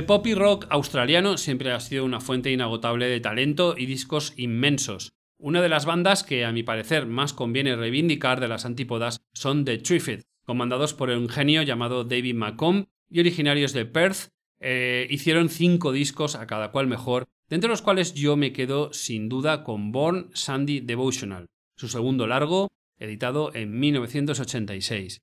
[0.07, 5.11] pop y rock australiano siempre ha sido una fuente inagotable de talento y discos inmensos.
[5.37, 9.65] Una de las bandas que a mi parecer más conviene reivindicar de las antípodas son
[9.65, 10.23] The Triffids.
[10.45, 14.29] comandados por un genio llamado David Macomb y originarios de Perth,
[14.61, 18.93] eh, hicieron cinco discos a cada cual mejor, de entre los cuales yo me quedo
[18.93, 25.19] sin duda con Born Sandy Devotional, su segundo largo, editado en 1986.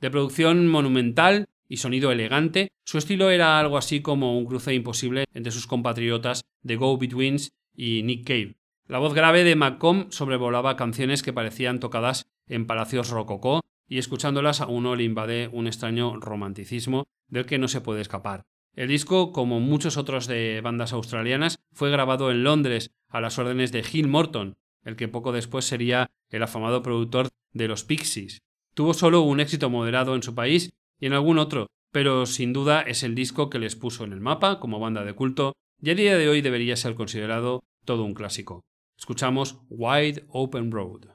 [0.00, 5.24] De producción monumental y sonido elegante, su estilo era algo así como un cruce imposible
[5.34, 8.56] entre sus compatriotas The Go-Betweens y Nick Cave.
[8.86, 14.60] La voz grave de Macomb sobrevolaba canciones que parecían tocadas en palacios rococó y escuchándolas
[14.60, 18.44] a uno le invade un extraño romanticismo del que no se puede escapar.
[18.74, 23.72] El disco, como muchos otros de bandas australianas, fue grabado en Londres a las órdenes
[23.72, 28.42] de Gil Morton, el que poco después sería el afamado productor de los Pixies.
[28.74, 30.70] Tuvo solo un éxito moderado en su país
[31.00, 34.20] y en algún otro, pero sin duda es el disco que les puso en el
[34.20, 38.14] mapa como banda de culto y a día de hoy debería ser considerado todo un
[38.14, 38.62] clásico.
[38.98, 41.06] Escuchamos Wide Open Road.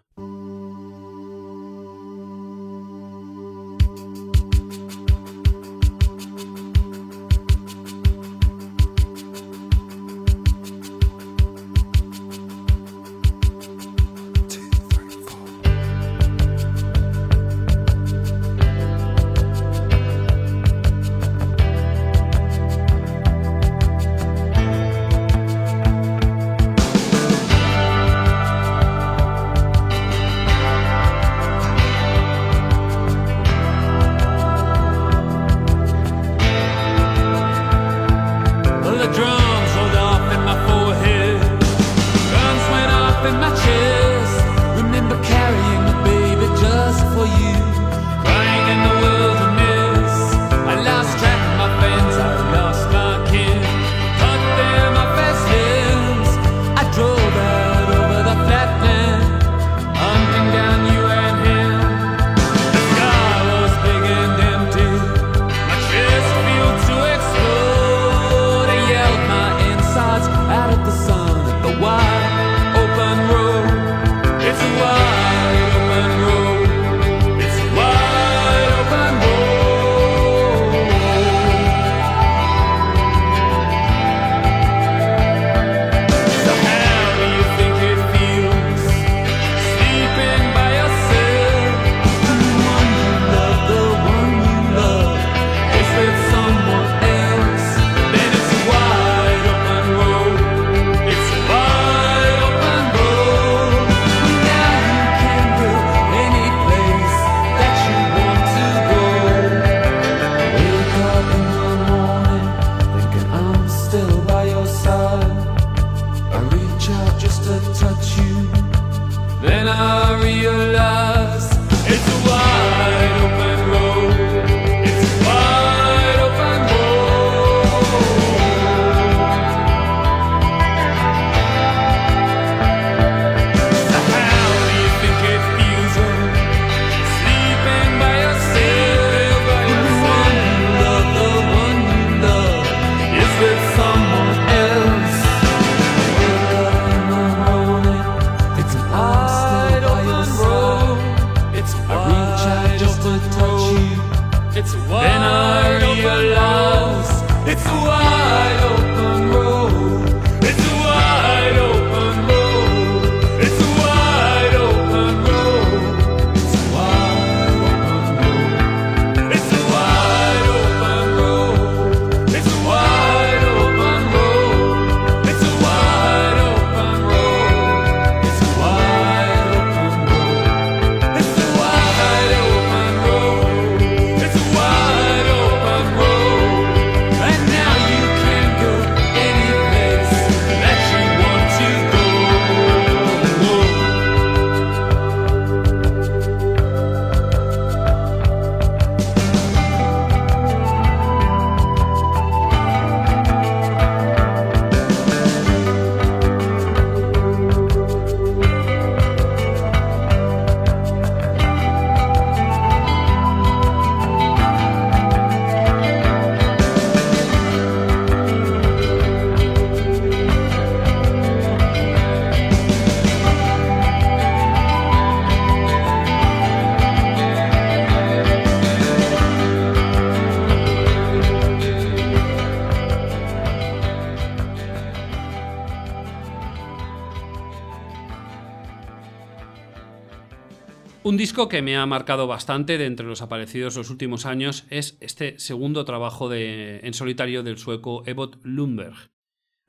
[241.04, 244.98] Un disco que me ha marcado bastante de entre los aparecidos los últimos años es
[245.02, 249.12] este segundo trabajo de- en solitario del sueco Evot Lundberg,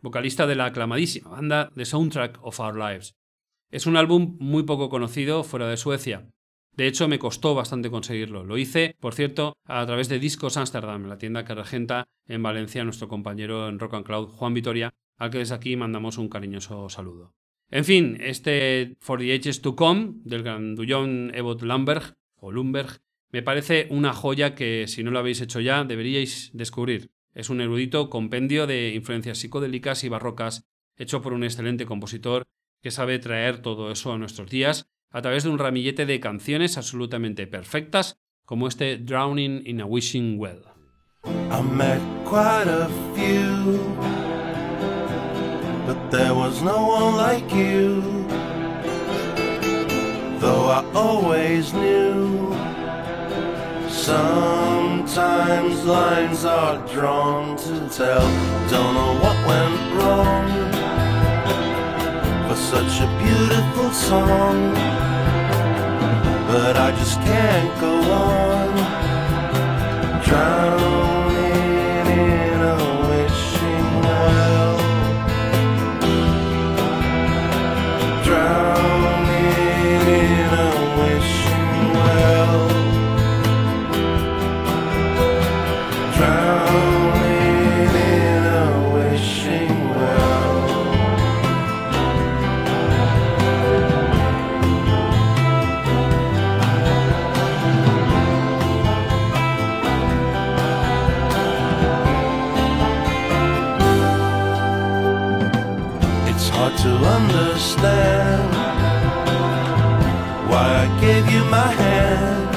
[0.01, 3.17] vocalista de la aclamadísima banda The Soundtrack of Our Lives.
[3.73, 6.31] Es un álbum muy poco conocido fuera de Suecia.
[6.77, 8.45] De hecho, me costó bastante conseguirlo.
[8.45, 12.85] Lo hice, por cierto, a través de Discos Amsterdam, la tienda que regenta en Valencia
[12.85, 16.89] nuestro compañero en Rock and Cloud, Juan Vitoria, al que desde aquí mandamos un cariñoso
[16.89, 17.33] saludo.
[17.71, 23.01] En fin, este For the Ages to Come del grandullón Evot Lamberg o Lumberg
[23.33, 27.11] me parece una joya que si no lo habéis hecho ya deberíais descubrir.
[27.35, 32.45] Es un erudito compendio de influencias psicodélicas y barrocas hecho por un excelente compositor
[32.81, 36.77] que sabe traer todo eso a nuestros días a través de un ramillete de canciones
[36.77, 40.63] absolutamente perfectas como este Drowning in a Wishing Well.
[41.25, 43.81] I met quite a few,
[45.87, 48.01] but there was no one like you.
[50.39, 52.53] Though I always knew,
[53.91, 58.27] sometimes lines are drawn to tell.
[58.71, 60.47] Don't know what went wrong
[62.49, 64.75] for such a beautiful song,
[66.49, 69.05] but I just can't go on
[70.25, 70.94] drowning
[111.55, 112.51] my hand.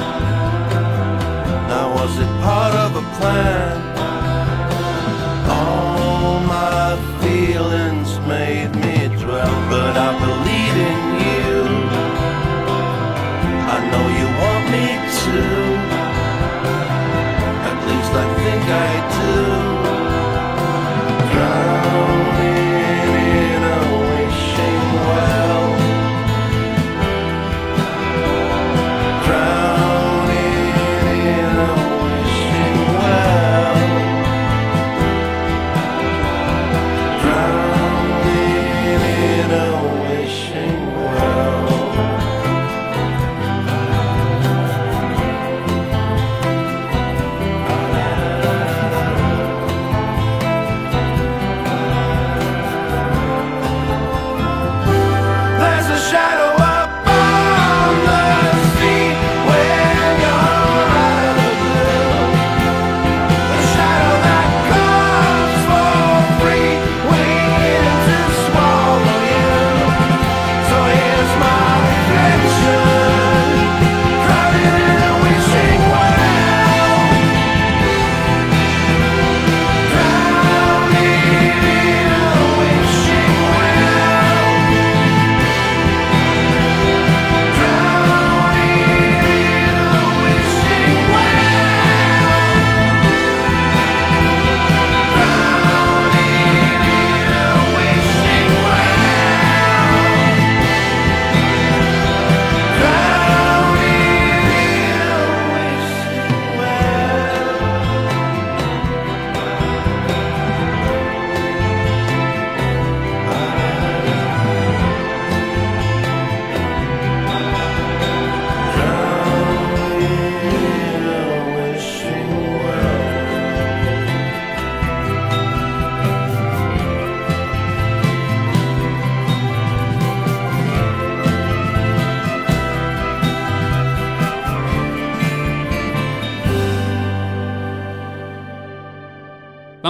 [1.72, 3.76] Now, was it part of a plan?
[5.58, 6.88] All my
[7.22, 11.56] feelings made me dwell, but I believe in you.
[13.76, 14.86] I know you want me
[15.22, 15.67] to.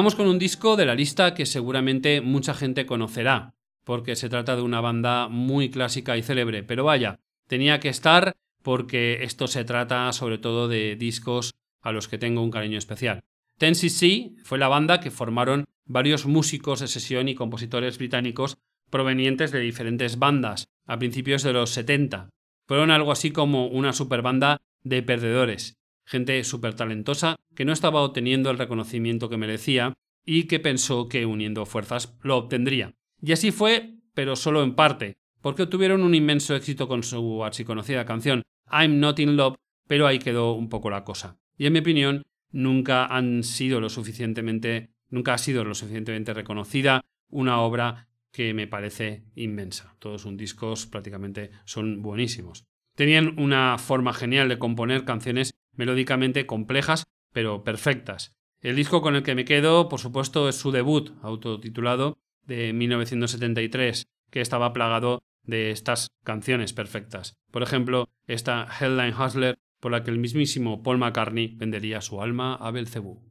[0.07, 4.55] Vamos con un disco de la lista que seguramente mucha gente conocerá, porque se trata
[4.55, 9.65] de una banda muy clásica y célebre, pero vaya, tenía que estar porque esto se
[9.65, 13.19] trata sobre todo de discos a los que tengo un cariño especial.
[13.57, 19.59] Ten-cc fue la banda que formaron varios músicos de sesión y compositores británicos provenientes de
[19.59, 22.29] diferentes bandas a principios de los 70.
[22.65, 25.76] Fueron algo así como una superbanda de perdedores,
[26.07, 29.93] gente súper talentosa que no estaba obteniendo el reconocimiento que merecía
[30.25, 32.93] y que pensó que uniendo fuerzas lo obtendría.
[33.21, 38.05] Y así fue, pero solo en parte, porque tuvieron un inmenso éxito con su archiconocida
[38.05, 39.55] canción I'm Not in Love,
[39.87, 41.37] pero ahí quedó un poco la cosa.
[41.57, 47.01] Y en mi opinión, nunca han sido lo suficientemente, nunca ha sido lo suficientemente reconocida
[47.29, 49.95] una obra que me parece inmensa.
[49.99, 52.65] Todos sus discos prácticamente son buenísimos.
[52.95, 58.35] Tenían una forma genial de componer canciones melódicamente complejas, pero perfectas.
[58.59, 64.07] El disco con el que me quedo, por supuesto, es su debut, autotitulado, de 1973,
[64.31, 67.35] que estaba plagado de estas canciones perfectas.
[67.51, 72.55] Por ejemplo, esta Headline Hustler, por la que el mismísimo Paul McCartney vendería su alma
[72.55, 73.26] a Belcebú.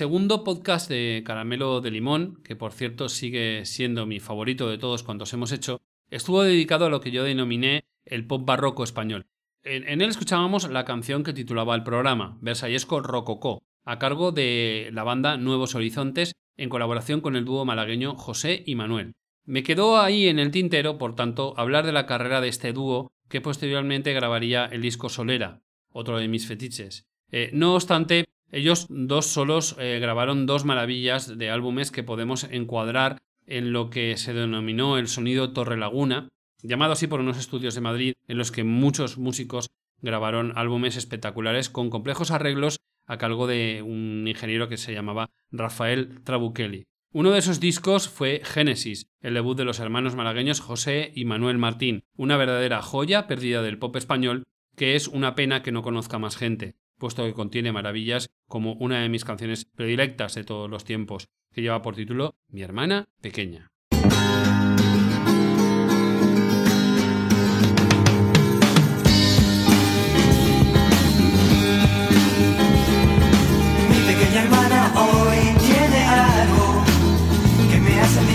[0.00, 5.02] Segundo podcast de Caramelo de Limón, que por cierto sigue siendo mi favorito de todos
[5.02, 9.26] cuantos hemos hecho, estuvo dedicado a lo que yo denominé el pop barroco español.
[9.62, 15.02] En, él escuchábamos la canción que titulaba el programa, Versallesco Rococó, a cargo de la
[15.02, 19.12] banda Nuevos Horizontes, en colaboración con el dúo malagueño José y Manuel.
[19.44, 23.12] Me quedó ahí en el tintero, por tanto, hablar de la carrera de este dúo
[23.28, 25.60] que posteriormente grabaría el disco Solera,
[25.92, 27.04] otro de mis fetiches.
[27.32, 33.18] Eh, no obstante, ellos dos solos eh, grabaron dos maravillas de álbumes que podemos encuadrar
[33.46, 36.28] en lo que se denominó el sonido Torre Laguna,
[36.62, 39.70] llamado así por unos estudios de Madrid en los que muchos músicos
[40.02, 46.22] grabaron álbumes espectaculares con complejos arreglos a cargo de un ingeniero que se llamaba Rafael
[46.22, 46.84] Trabuchelli.
[47.12, 51.58] Uno de esos discos fue Génesis, el debut de los hermanos malagueños José y Manuel
[51.58, 54.44] Martín, una verdadera joya perdida del pop español
[54.76, 59.00] que es una pena que no conozca más gente, puesto que contiene maravillas como una
[59.00, 63.70] de mis canciones predilectas de todos los tiempos, que lleva por título Mi hermana pequeña.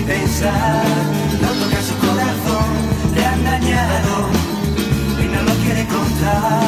[0.05, 0.85] Pensar.
[1.41, 4.29] No toca su corazón, le han dañado
[5.19, 6.64] y no lo quiere contar.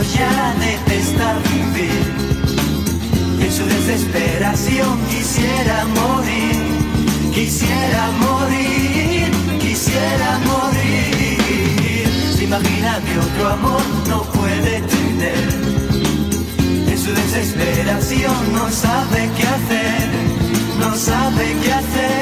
[0.00, 2.04] A sus 13 años ya detesta vivir.
[3.38, 6.56] En su desesperación quisiera morir,
[7.34, 12.08] quisiera morir, quisiera morir.
[12.34, 15.48] Se imagina que otro amor no puede tener.
[16.88, 20.08] En su desesperación no sabe qué hacer,
[20.78, 22.19] no sabe qué hacer,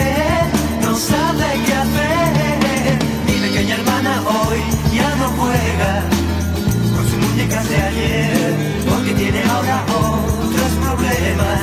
[8.89, 11.61] porque tiene ahora otros problemas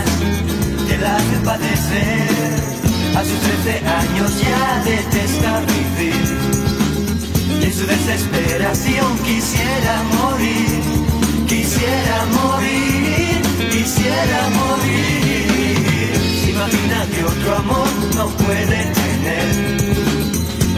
[0.87, 2.55] que la hacen padecer.
[3.15, 6.15] A sus 13 años ya detesta vivir.
[7.61, 10.81] Y en su desesperación quisiera morir,
[11.47, 16.11] quisiera morir, quisiera morir.
[16.41, 19.75] Se imagina que otro amor no puede tener.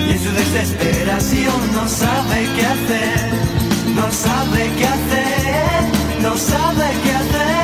[0.08, 3.57] Y en su desesperación no sabe qué hacer,
[3.98, 7.58] no sabe qué hacer, no sabe qué hacer.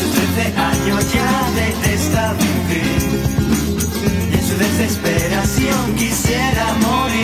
[0.00, 3.20] Sus 13 años ya detesta vivir
[4.30, 7.17] y en su desesperación quisiera morir,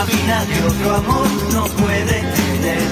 [0.00, 2.88] imagina que otro amor no puede tener.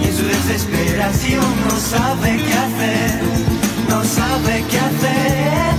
[0.00, 3.20] Y en su desesperación no sabe qué hacer,
[3.88, 5.73] no sabe qué hacer,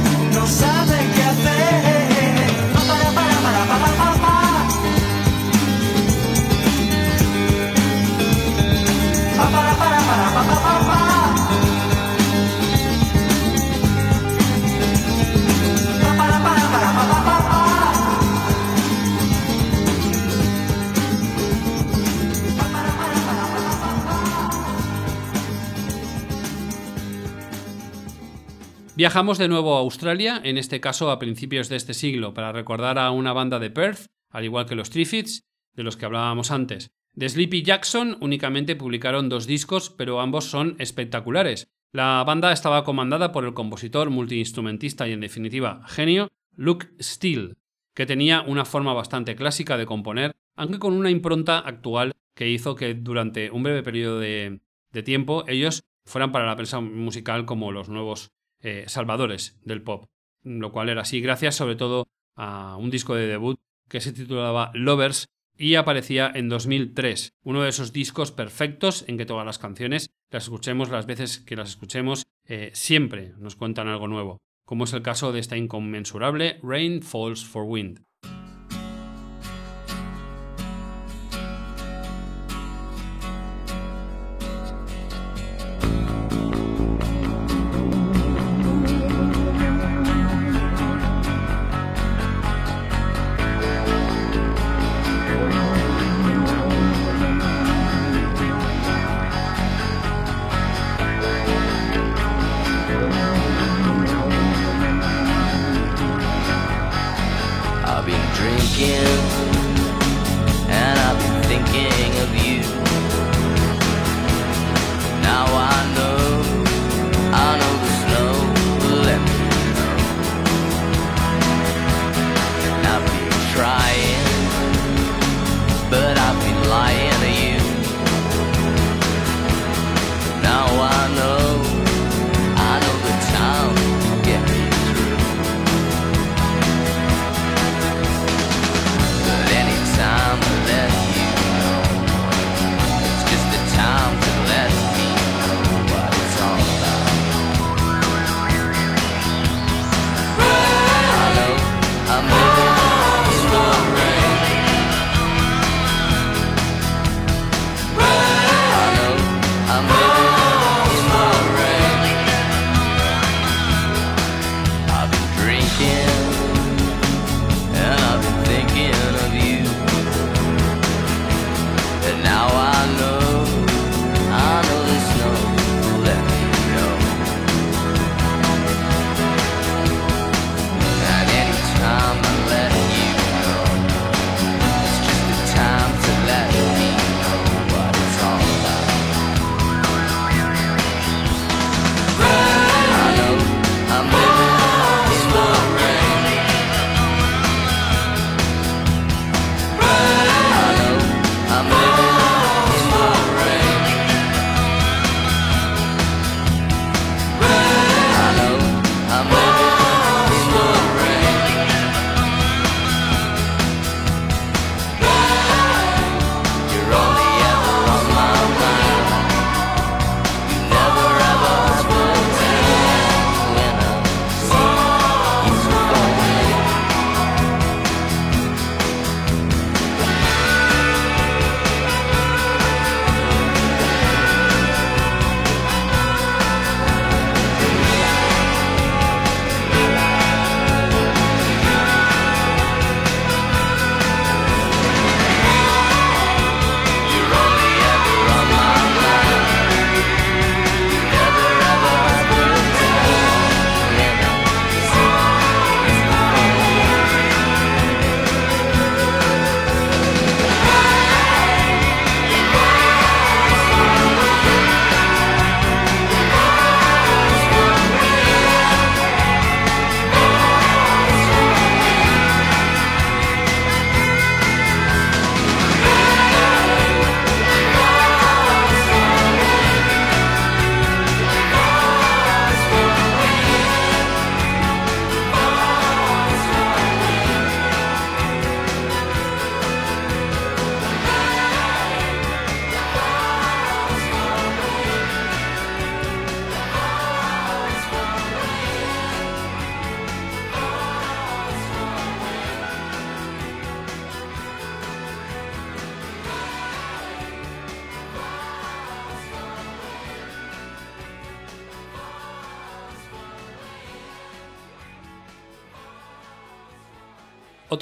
[29.05, 32.97] Viajamos de nuevo a Australia, en este caso a principios de este siglo, para recordar
[32.97, 35.43] a una banda de Perth, al igual que los Triffids,
[35.75, 36.89] de los que hablábamos antes.
[37.13, 41.67] De Sleepy Jackson únicamente publicaron dos discos, pero ambos son espectaculares.
[41.91, 47.57] La banda estaba comandada por el compositor, multiinstrumentista y en definitiva genio, Luke Steele,
[47.93, 52.73] que tenía una forma bastante clásica de componer, aunque con una impronta actual que hizo
[52.73, 54.61] que durante un breve periodo de,
[54.91, 58.31] de tiempo ellos fueran para la prensa musical como los nuevos
[58.65, 60.05] eh, salvadores del pop,
[60.43, 64.71] lo cual era así gracias sobre todo a un disco de debut que se titulaba
[64.73, 70.09] Lovers y aparecía en 2003, uno de esos discos perfectos en que todas las canciones
[70.31, 74.93] las escuchemos las veces que las escuchemos, eh, siempre nos cuentan algo nuevo, como es
[74.93, 78.01] el caso de esta inconmensurable Rain Falls for Wind.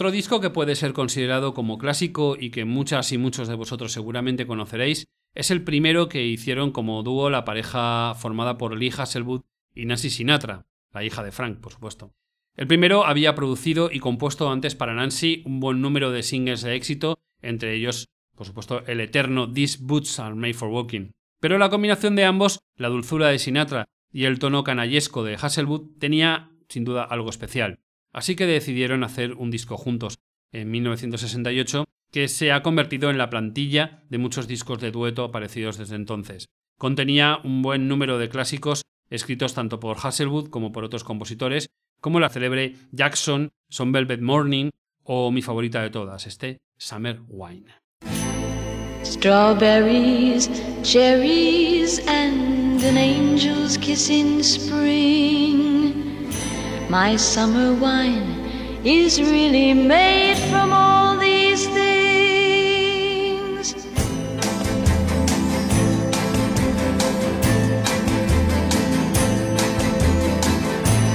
[0.03, 3.93] Otro disco que puede ser considerado como clásico y que muchas y muchos de vosotros
[3.93, 9.43] seguramente conoceréis es el primero que hicieron como dúo la pareja formada por Lee Hasselwood
[9.73, 12.11] y Nancy Sinatra, la hija de Frank, por supuesto.
[12.57, 16.75] El primero había producido y compuesto antes para Nancy un buen número de singles de
[16.75, 21.11] éxito, entre ellos, por supuesto, el eterno These Boots Are Made for Walking.
[21.39, 25.97] Pero la combinación de ambos, la dulzura de Sinatra y el tono canallesco de Hasselwood,
[25.97, 27.80] tenía sin duda algo especial.
[28.14, 30.19] Así que decidieron hacer un disco juntos
[30.52, 35.77] en 1968 que se ha convertido en la plantilla de muchos discos de dueto aparecidos
[35.77, 36.45] desde entonces.
[36.77, 41.68] Contenía un buen número de clásicos escritos tanto por Hasselwood como por otros compositores,
[42.02, 44.69] como la célebre Jackson, Son Velvet Morning
[45.03, 47.72] o mi favorita de todas, este Summer Wine.
[49.03, 50.49] Strawberries,
[50.81, 55.93] cherries, and an angel's kiss in spring.
[56.94, 58.45] My summer wine
[58.86, 63.74] is really made from all these things.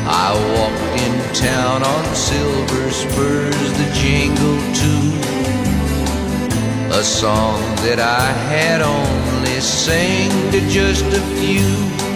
[0.04, 5.12] I walked in town on silver spurs that jingle too.
[6.98, 12.07] A song that I had only sang to just a few.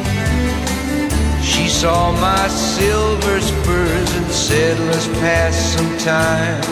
[1.82, 6.62] Saw my silver spurs and said, Let's pass some time.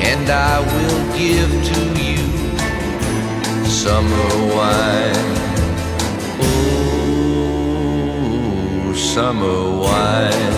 [0.00, 2.16] And I will give to you
[3.68, 5.26] summer wine.
[6.80, 10.56] Oh, summer wine.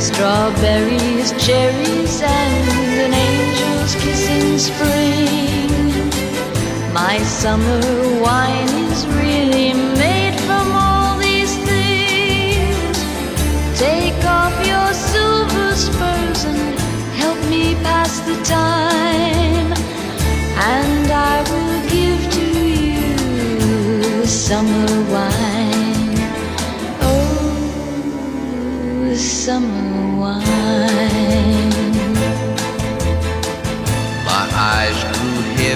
[0.00, 5.81] Strawberries, cherries, and an angel's kiss in spring.
[6.92, 7.80] My summer
[8.20, 12.98] wine is really made from all these things.
[13.78, 16.78] Take off your silver spurs and
[17.16, 19.72] help me pass the time.
[20.74, 22.46] And I will give to
[22.76, 26.18] you summer wine.
[27.00, 27.54] Oh,
[29.16, 30.42] summer wine.
[34.26, 35.11] My eyes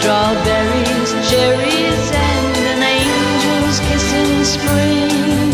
[0.00, 5.52] Strawberries, cherries, and an angel's kiss in spring.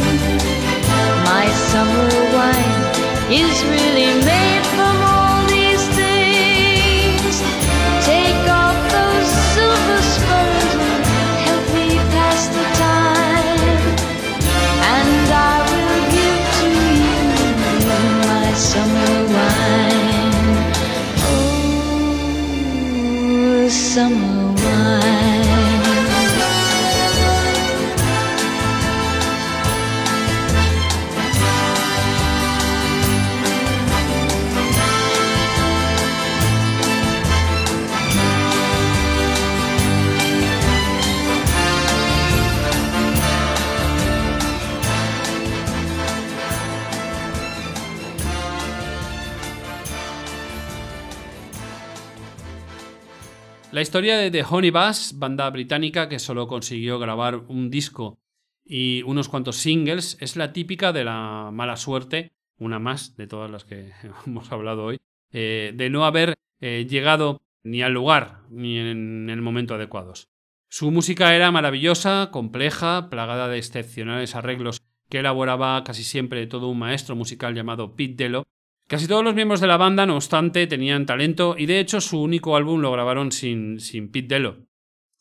[1.26, 2.82] My summer wine
[3.28, 7.42] is really made from all these things.
[8.06, 11.02] Take off those silver spurs and
[11.42, 13.82] help me pass the time.
[14.94, 16.70] And I will give to
[17.02, 17.18] you
[18.30, 20.38] my summer wine.
[23.58, 24.35] Oh, summer
[53.96, 58.18] historia de The Honey Bass, banda británica que solo consiguió grabar un disco
[58.62, 63.50] y unos cuantos singles, es la típica de la mala suerte, una más de todas
[63.50, 63.92] las que
[64.26, 64.98] hemos hablado hoy,
[65.32, 70.28] eh, de no haber eh, llegado ni al lugar ni en el momento adecuados.
[70.68, 76.80] Su música era maravillosa, compleja, plagada de excepcionales arreglos que elaboraba casi siempre todo un
[76.80, 78.44] maestro musical llamado Pete Dello.
[78.88, 82.22] Casi todos los miembros de la banda, no obstante, tenían talento y de hecho su
[82.22, 84.58] único álbum lo grabaron sin, sin Pete Dello.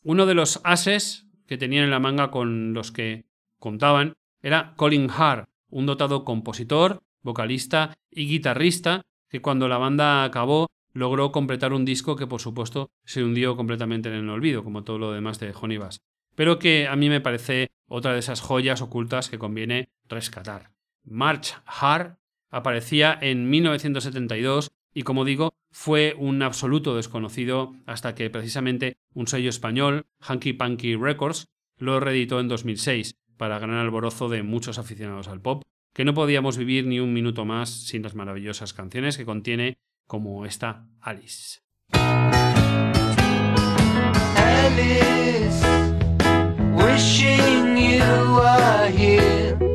[0.04, 3.24] Uno de los ases que tenían en la manga con los que
[3.58, 10.68] contaban era Colin Hart, un dotado compositor, vocalista y guitarrista que cuando la banda acabó
[10.92, 14.98] logró completar un disco que por supuesto se hundió completamente en el olvido, como todo
[14.98, 15.98] lo demás de Honey Bass,
[16.36, 20.70] pero que a mí me parece otra de esas joyas ocultas que conviene rescatar.
[21.04, 22.18] March Hart
[22.56, 29.50] aparecía en 1972 y como digo, fue un absoluto desconocido hasta que precisamente un sello
[29.50, 35.42] español, Hanky Panky Records, lo reeditó en 2006 para ganar alborozo de muchos aficionados al
[35.42, 39.76] pop, que no podíamos vivir ni un minuto más sin las maravillosas canciones que contiene
[40.06, 41.60] como esta Alice.
[44.72, 45.62] Alice,
[46.74, 48.40] wishing you
[48.96, 49.65] here.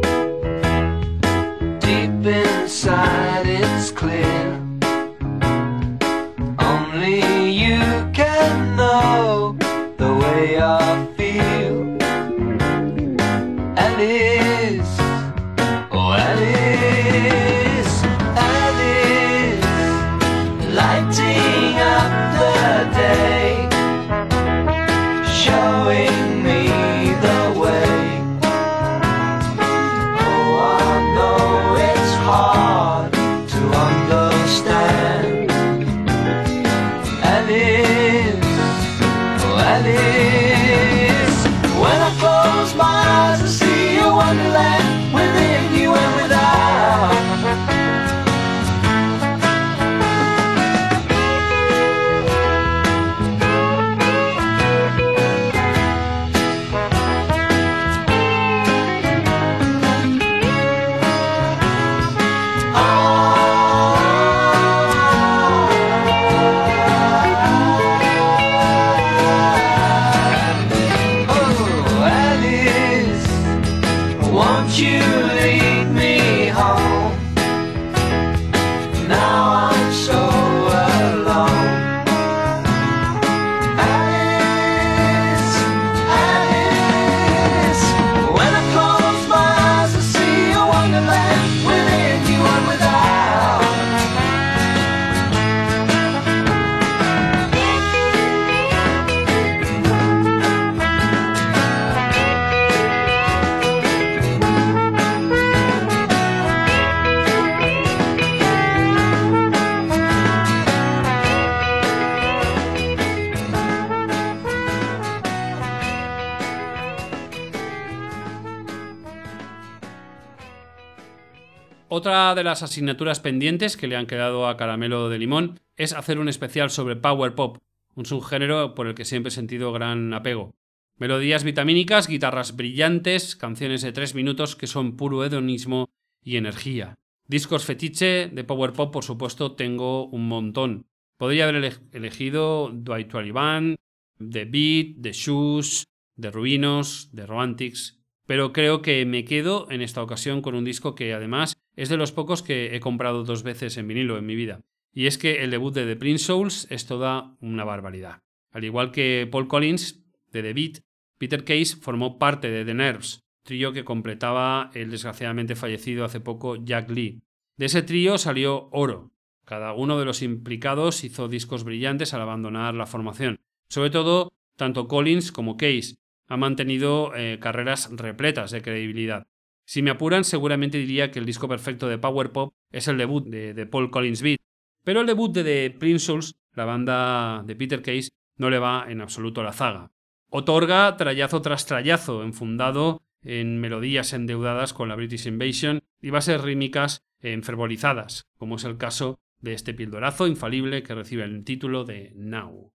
[122.52, 126.70] Las asignaturas pendientes que le han quedado a Caramelo de Limón es hacer un especial
[126.70, 127.60] sobre Power Pop,
[127.96, 130.54] un subgénero por el que siempre he sentido gran apego.
[130.98, 135.88] Melodías vitamínicas, guitarras brillantes, canciones de tres minutos que son puro hedonismo
[136.22, 136.98] y energía.
[137.26, 140.88] Discos fetiche de Power Pop, por supuesto, tengo un montón.
[141.16, 143.78] Podría haber ele- elegido Dwight Band,
[144.20, 145.86] The Beat, The Shoes,
[146.20, 150.96] The Ruinos, The Romantics, pero creo que me quedo en esta ocasión con un disco
[150.96, 154.36] que además es de los pocos que he comprado dos veces en vinilo en mi
[154.36, 154.62] vida.
[154.94, 158.22] Y es que el debut de The Prince Souls es toda una barbaridad.
[158.52, 160.84] Al igual que Paul Collins, de The Beat,
[161.18, 166.58] Peter Case formó parte de The Nerves, trío que completaba el desgraciadamente fallecido hace poco
[166.58, 167.22] Jack Lee.
[167.58, 169.12] De ese trío salió Oro.
[169.46, 173.40] Cada uno de los implicados hizo discos brillantes al abandonar la formación.
[173.70, 175.96] Sobre todo, tanto Collins como Case
[176.28, 179.28] han mantenido eh, carreras repletas de credibilidad.
[179.72, 183.26] Si me apuran, seguramente diría que el disco perfecto de Power Pop es el debut
[183.26, 184.42] de, Paul Collins Beat,
[184.84, 186.12] pero el debut de The Prince
[186.56, 189.94] la banda de Peter Case, no le va en absoluto la zaga.
[190.30, 197.06] Otorga trayazo tras trayazo, enfundado en melodías endeudadas con la British Invasion y bases rítmicas
[197.22, 202.74] enfervorizadas, como es el caso de este pildorazo infalible que recibe el título de Now.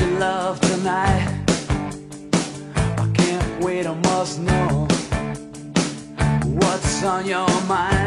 [0.00, 1.28] to love tonight.
[2.96, 4.88] I can't wait, I must know
[6.60, 7.99] what's on your mind.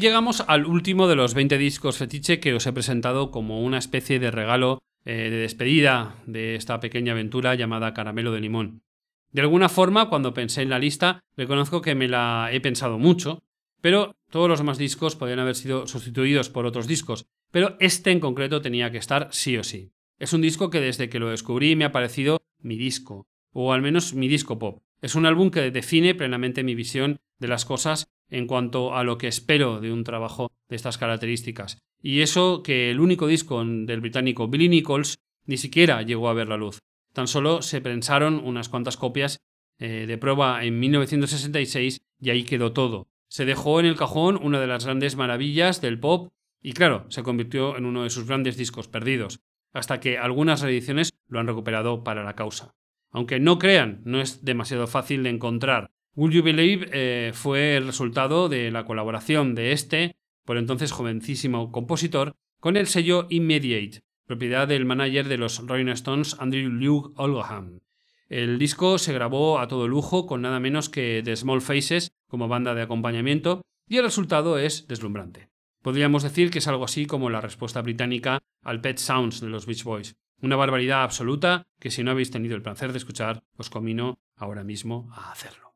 [0.00, 4.18] Llegamos al último de los 20 discos fetiche que os he presentado como una especie
[4.18, 8.82] de regalo eh, de despedida de esta pequeña aventura llamada Caramelo de Limón.
[9.30, 13.42] De alguna forma, cuando pensé en la lista, reconozco que me la he pensado mucho,
[13.80, 18.20] pero todos los demás discos podrían haber sido sustituidos por otros discos, pero este en
[18.20, 19.92] concreto tenía que estar sí o sí.
[20.18, 23.82] Es un disco que desde que lo descubrí me ha parecido mi disco, o al
[23.82, 24.82] menos mi disco pop.
[25.02, 29.18] Es un álbum que define plenamente mi visión de las cosas en cuanto a lo
[29.18, 31.78] que espero de un trabajo de estas características.
[32.02, 36.48] Y eso que el único disco del británico Billy Nichols ni siquiera llegó a ver
[36.48, 36.78] la luz.
[37.12, 39.38] Tan solo se prensaron unas cuantas copias
[39.78, 43.08] eh, de prueba en 1966 y ahí quedó todo.
[43.28, 46.32] Se dejó en el cajón una de las grandes maravillas del pop
[46.62, 49.40] y claro, se convirtió en uno de sus grandes discos perdidos,
[49.72, 52.74] hasta que algunas reediciones lo han recuperado para la causa.
[53.10, 55.90] Aunque no crean, no es demasiado fácil de encontrar.
[56.16, 61.70] Will You Believe eh, fue el resultado de la colaboración de este, por entonces jovencísimo
[61.70, 67.80] compositor, con el sello Immediate, propiedad del manager de los Rolling Stones Andrew Luke Oldham.
[68.28, 72.48] El disco se grabó a todo lujo con nada menos que The Small Faces como
[72.48, 75.48] banda de acompañamiento y el resultado es deslumbrante.
[75.82, 79.66] Podríamos decir que es algo así como la respuesta británica al Pet Sounds de los
[79.66, 80.14] Beach Boys.
[80.42, 84.64] Una barbaridad absoluta que si no habéis tenido el placer de escuchar, os comino ahora
[84.64, 85.69] mismo a hacerlo.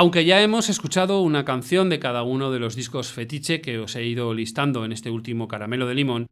[0.00, 3.96] Aunque ya hemos escuchado una canción de cada uno de los discos fetiche que os
[3.96, 6.28] he ido listando en este último caramelo de limón,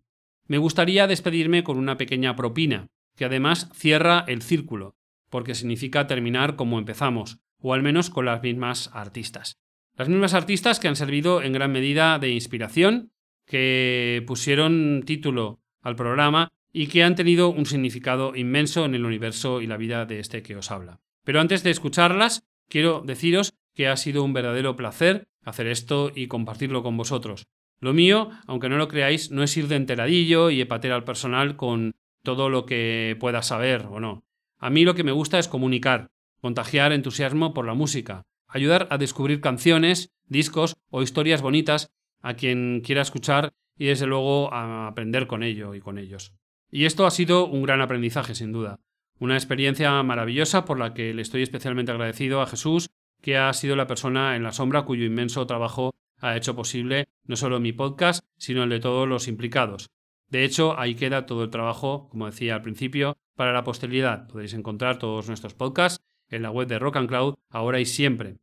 [0.46, 4.94] me gustaría despedirme con una pequeña propina, que además cierra el círculo,
[5.28, 9.58] porque significa terminar como empezamos, o al menos con las mismas artistas.
[9.98, 13.12] Las mismas artistas que han servido en gran medida de inspiración,
[13.44, 19.60] que pusieron título al programa y que han tenido un significado inmenso en el universo
[19.60, 21.00] y la vida de este que os habla.
[21.22, 26.26] Pero antes de escucharlas, quiero deciros que ha sido un verdadero placer hacer esto y
[26.28, 27.46] compartirlo con vosotros.
[27.80, 31.56] Lo mío, aunque no lo creáis, no es ir de enteradillo y epater al personal
[31.56, 34.24] con todo lo que pueda saber o no.
[34.58, 38.98] A mí lo que me gusta es comunicar, contagiar entusiasmo por la música, ayudar a
[38.98, 41.90] descubrir canciones, discos o historias bonitas
[42.20, 46.34] a quien quiera escuchar y desde luego a aprender con ello y con ellos.
[46.70, 48.80] Y esto ha sido un gran aprendizaje, sin duda.
[49.20, 52.90] Una experiencia maravillosa por la que le estoy especialmente agradecido a Jesús,
[53.20, 57.36] que ha sido la persona en la sombra cuyo inmenso trabajo ha hecho posible no
[57.36, 59.90] solo mi podcast, sino el de todos los implicados.
[60.28, 64.28] De hecho, ahí queda todo el trabajo, como decía al principio, para la posteridad.
[64.28, 68.36] Podéis encontrar todos nuestros podcasts en la web de Rock and Cloud, ahora y siempre.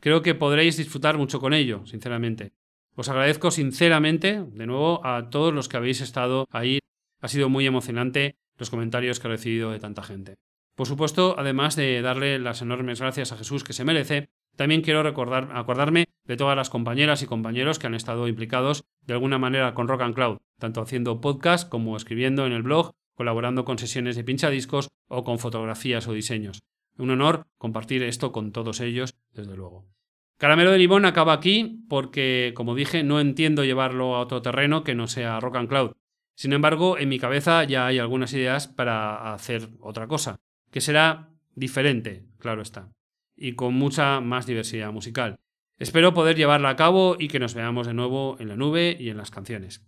[0.00, 2.52] Creo que podréis disfrutar mucho con ello, sinceramente.
[2.94, 6.78] Os agradezco sinceramente, de nuevo, a todos los que habéis estado ahí.
[7.20, 10.34] Ha sido muy emocionante los comentarios que he recibido de tanta gente.
[10.74, 15.02] Por supuesto, además de darle las enormes gracias a Jesús que se merece, también quiero
[15.02, 19.74] recordar, acordarme de todas las compañeras y compañeros que han estado implicados de alguna manera
[19.74, 24.16] con Rock and Cloud, tanto haciendo podcast como escribiendo en el blog, colaborando con sesiones
[24.16, 26.62] de pinchadiscos o con fotografías o diseños.
[26.96, 29.86] Un honor compartir esto con todos ellos, desde luego.
[30.38, 34.94] Caramelo de limón acaba aquí porque, como dije, no entiendo llevarlo a otro terreno que
[34.94, 35.92] no sea Rock and Cloud.
[36.34, 40.36] Sin embargo, en mi cabeza ya hay algunas ideas para hacer otra cosa,
[40.70, 42.90] que será diferente, claro está,
[43.36, 45.36] y con mucha más diversidad musical.
[45.78, 49.10] Espero poder llevarla a cabo y que nos veamos de nuevo en la nube y
[49.10, 49.84] en las canciones.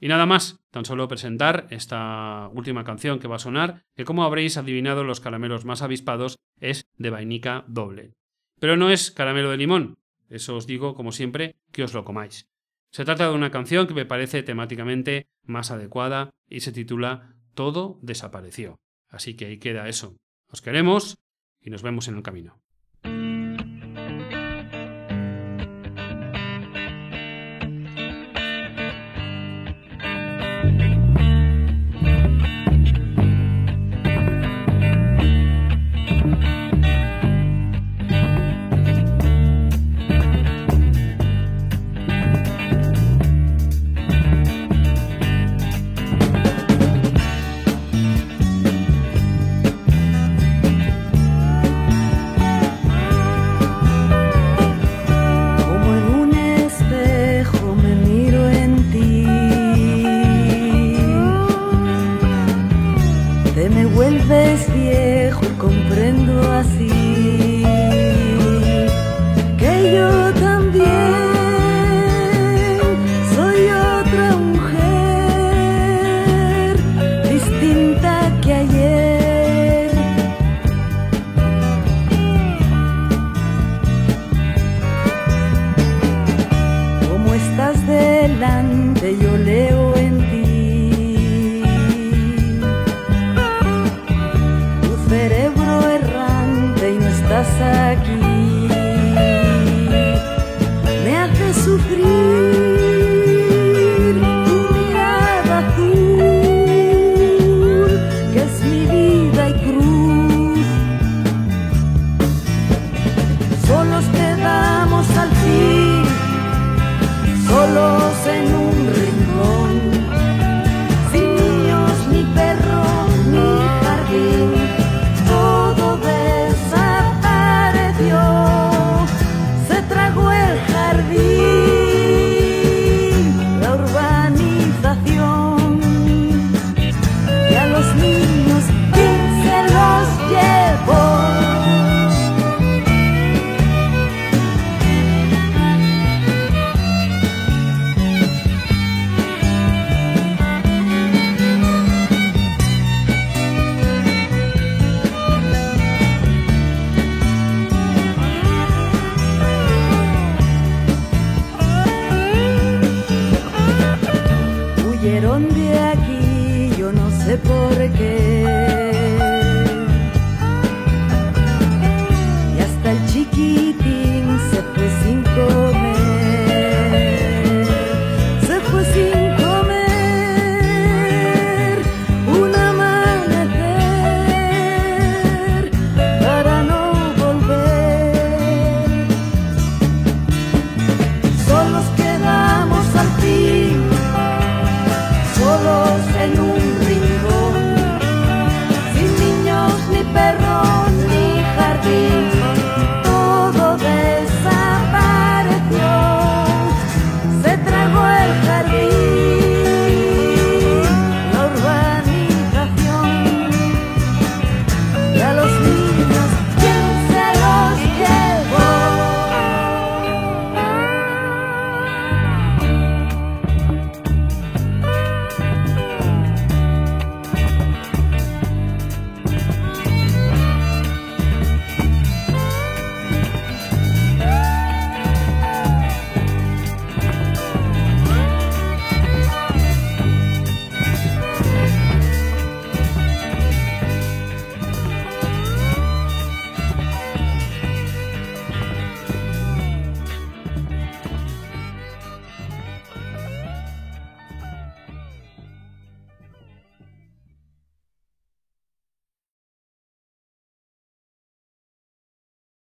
[0.00, 4.22] Y nada más, tan solo presentar esta última canción que va a sonar, que como
[4.22, 8.12] habréis adivinado los caramelos más avispados es de vainica doble.
[8.60, 9.98] Pero no es caramelo de limón,
[10.28, 12.47] eso os digo como siempre que os lo comáis.
[12.90, 17.98] Se trata de una canción que me parece temáticamente más adecuada y se titula Todo
[18.02, 18.80] desapareció.
[19.08, 20.16] Así que ahí queda eso.
[20.48, 21.18] Os queremos
[21.60, 22.62] y nos vemos en el camino.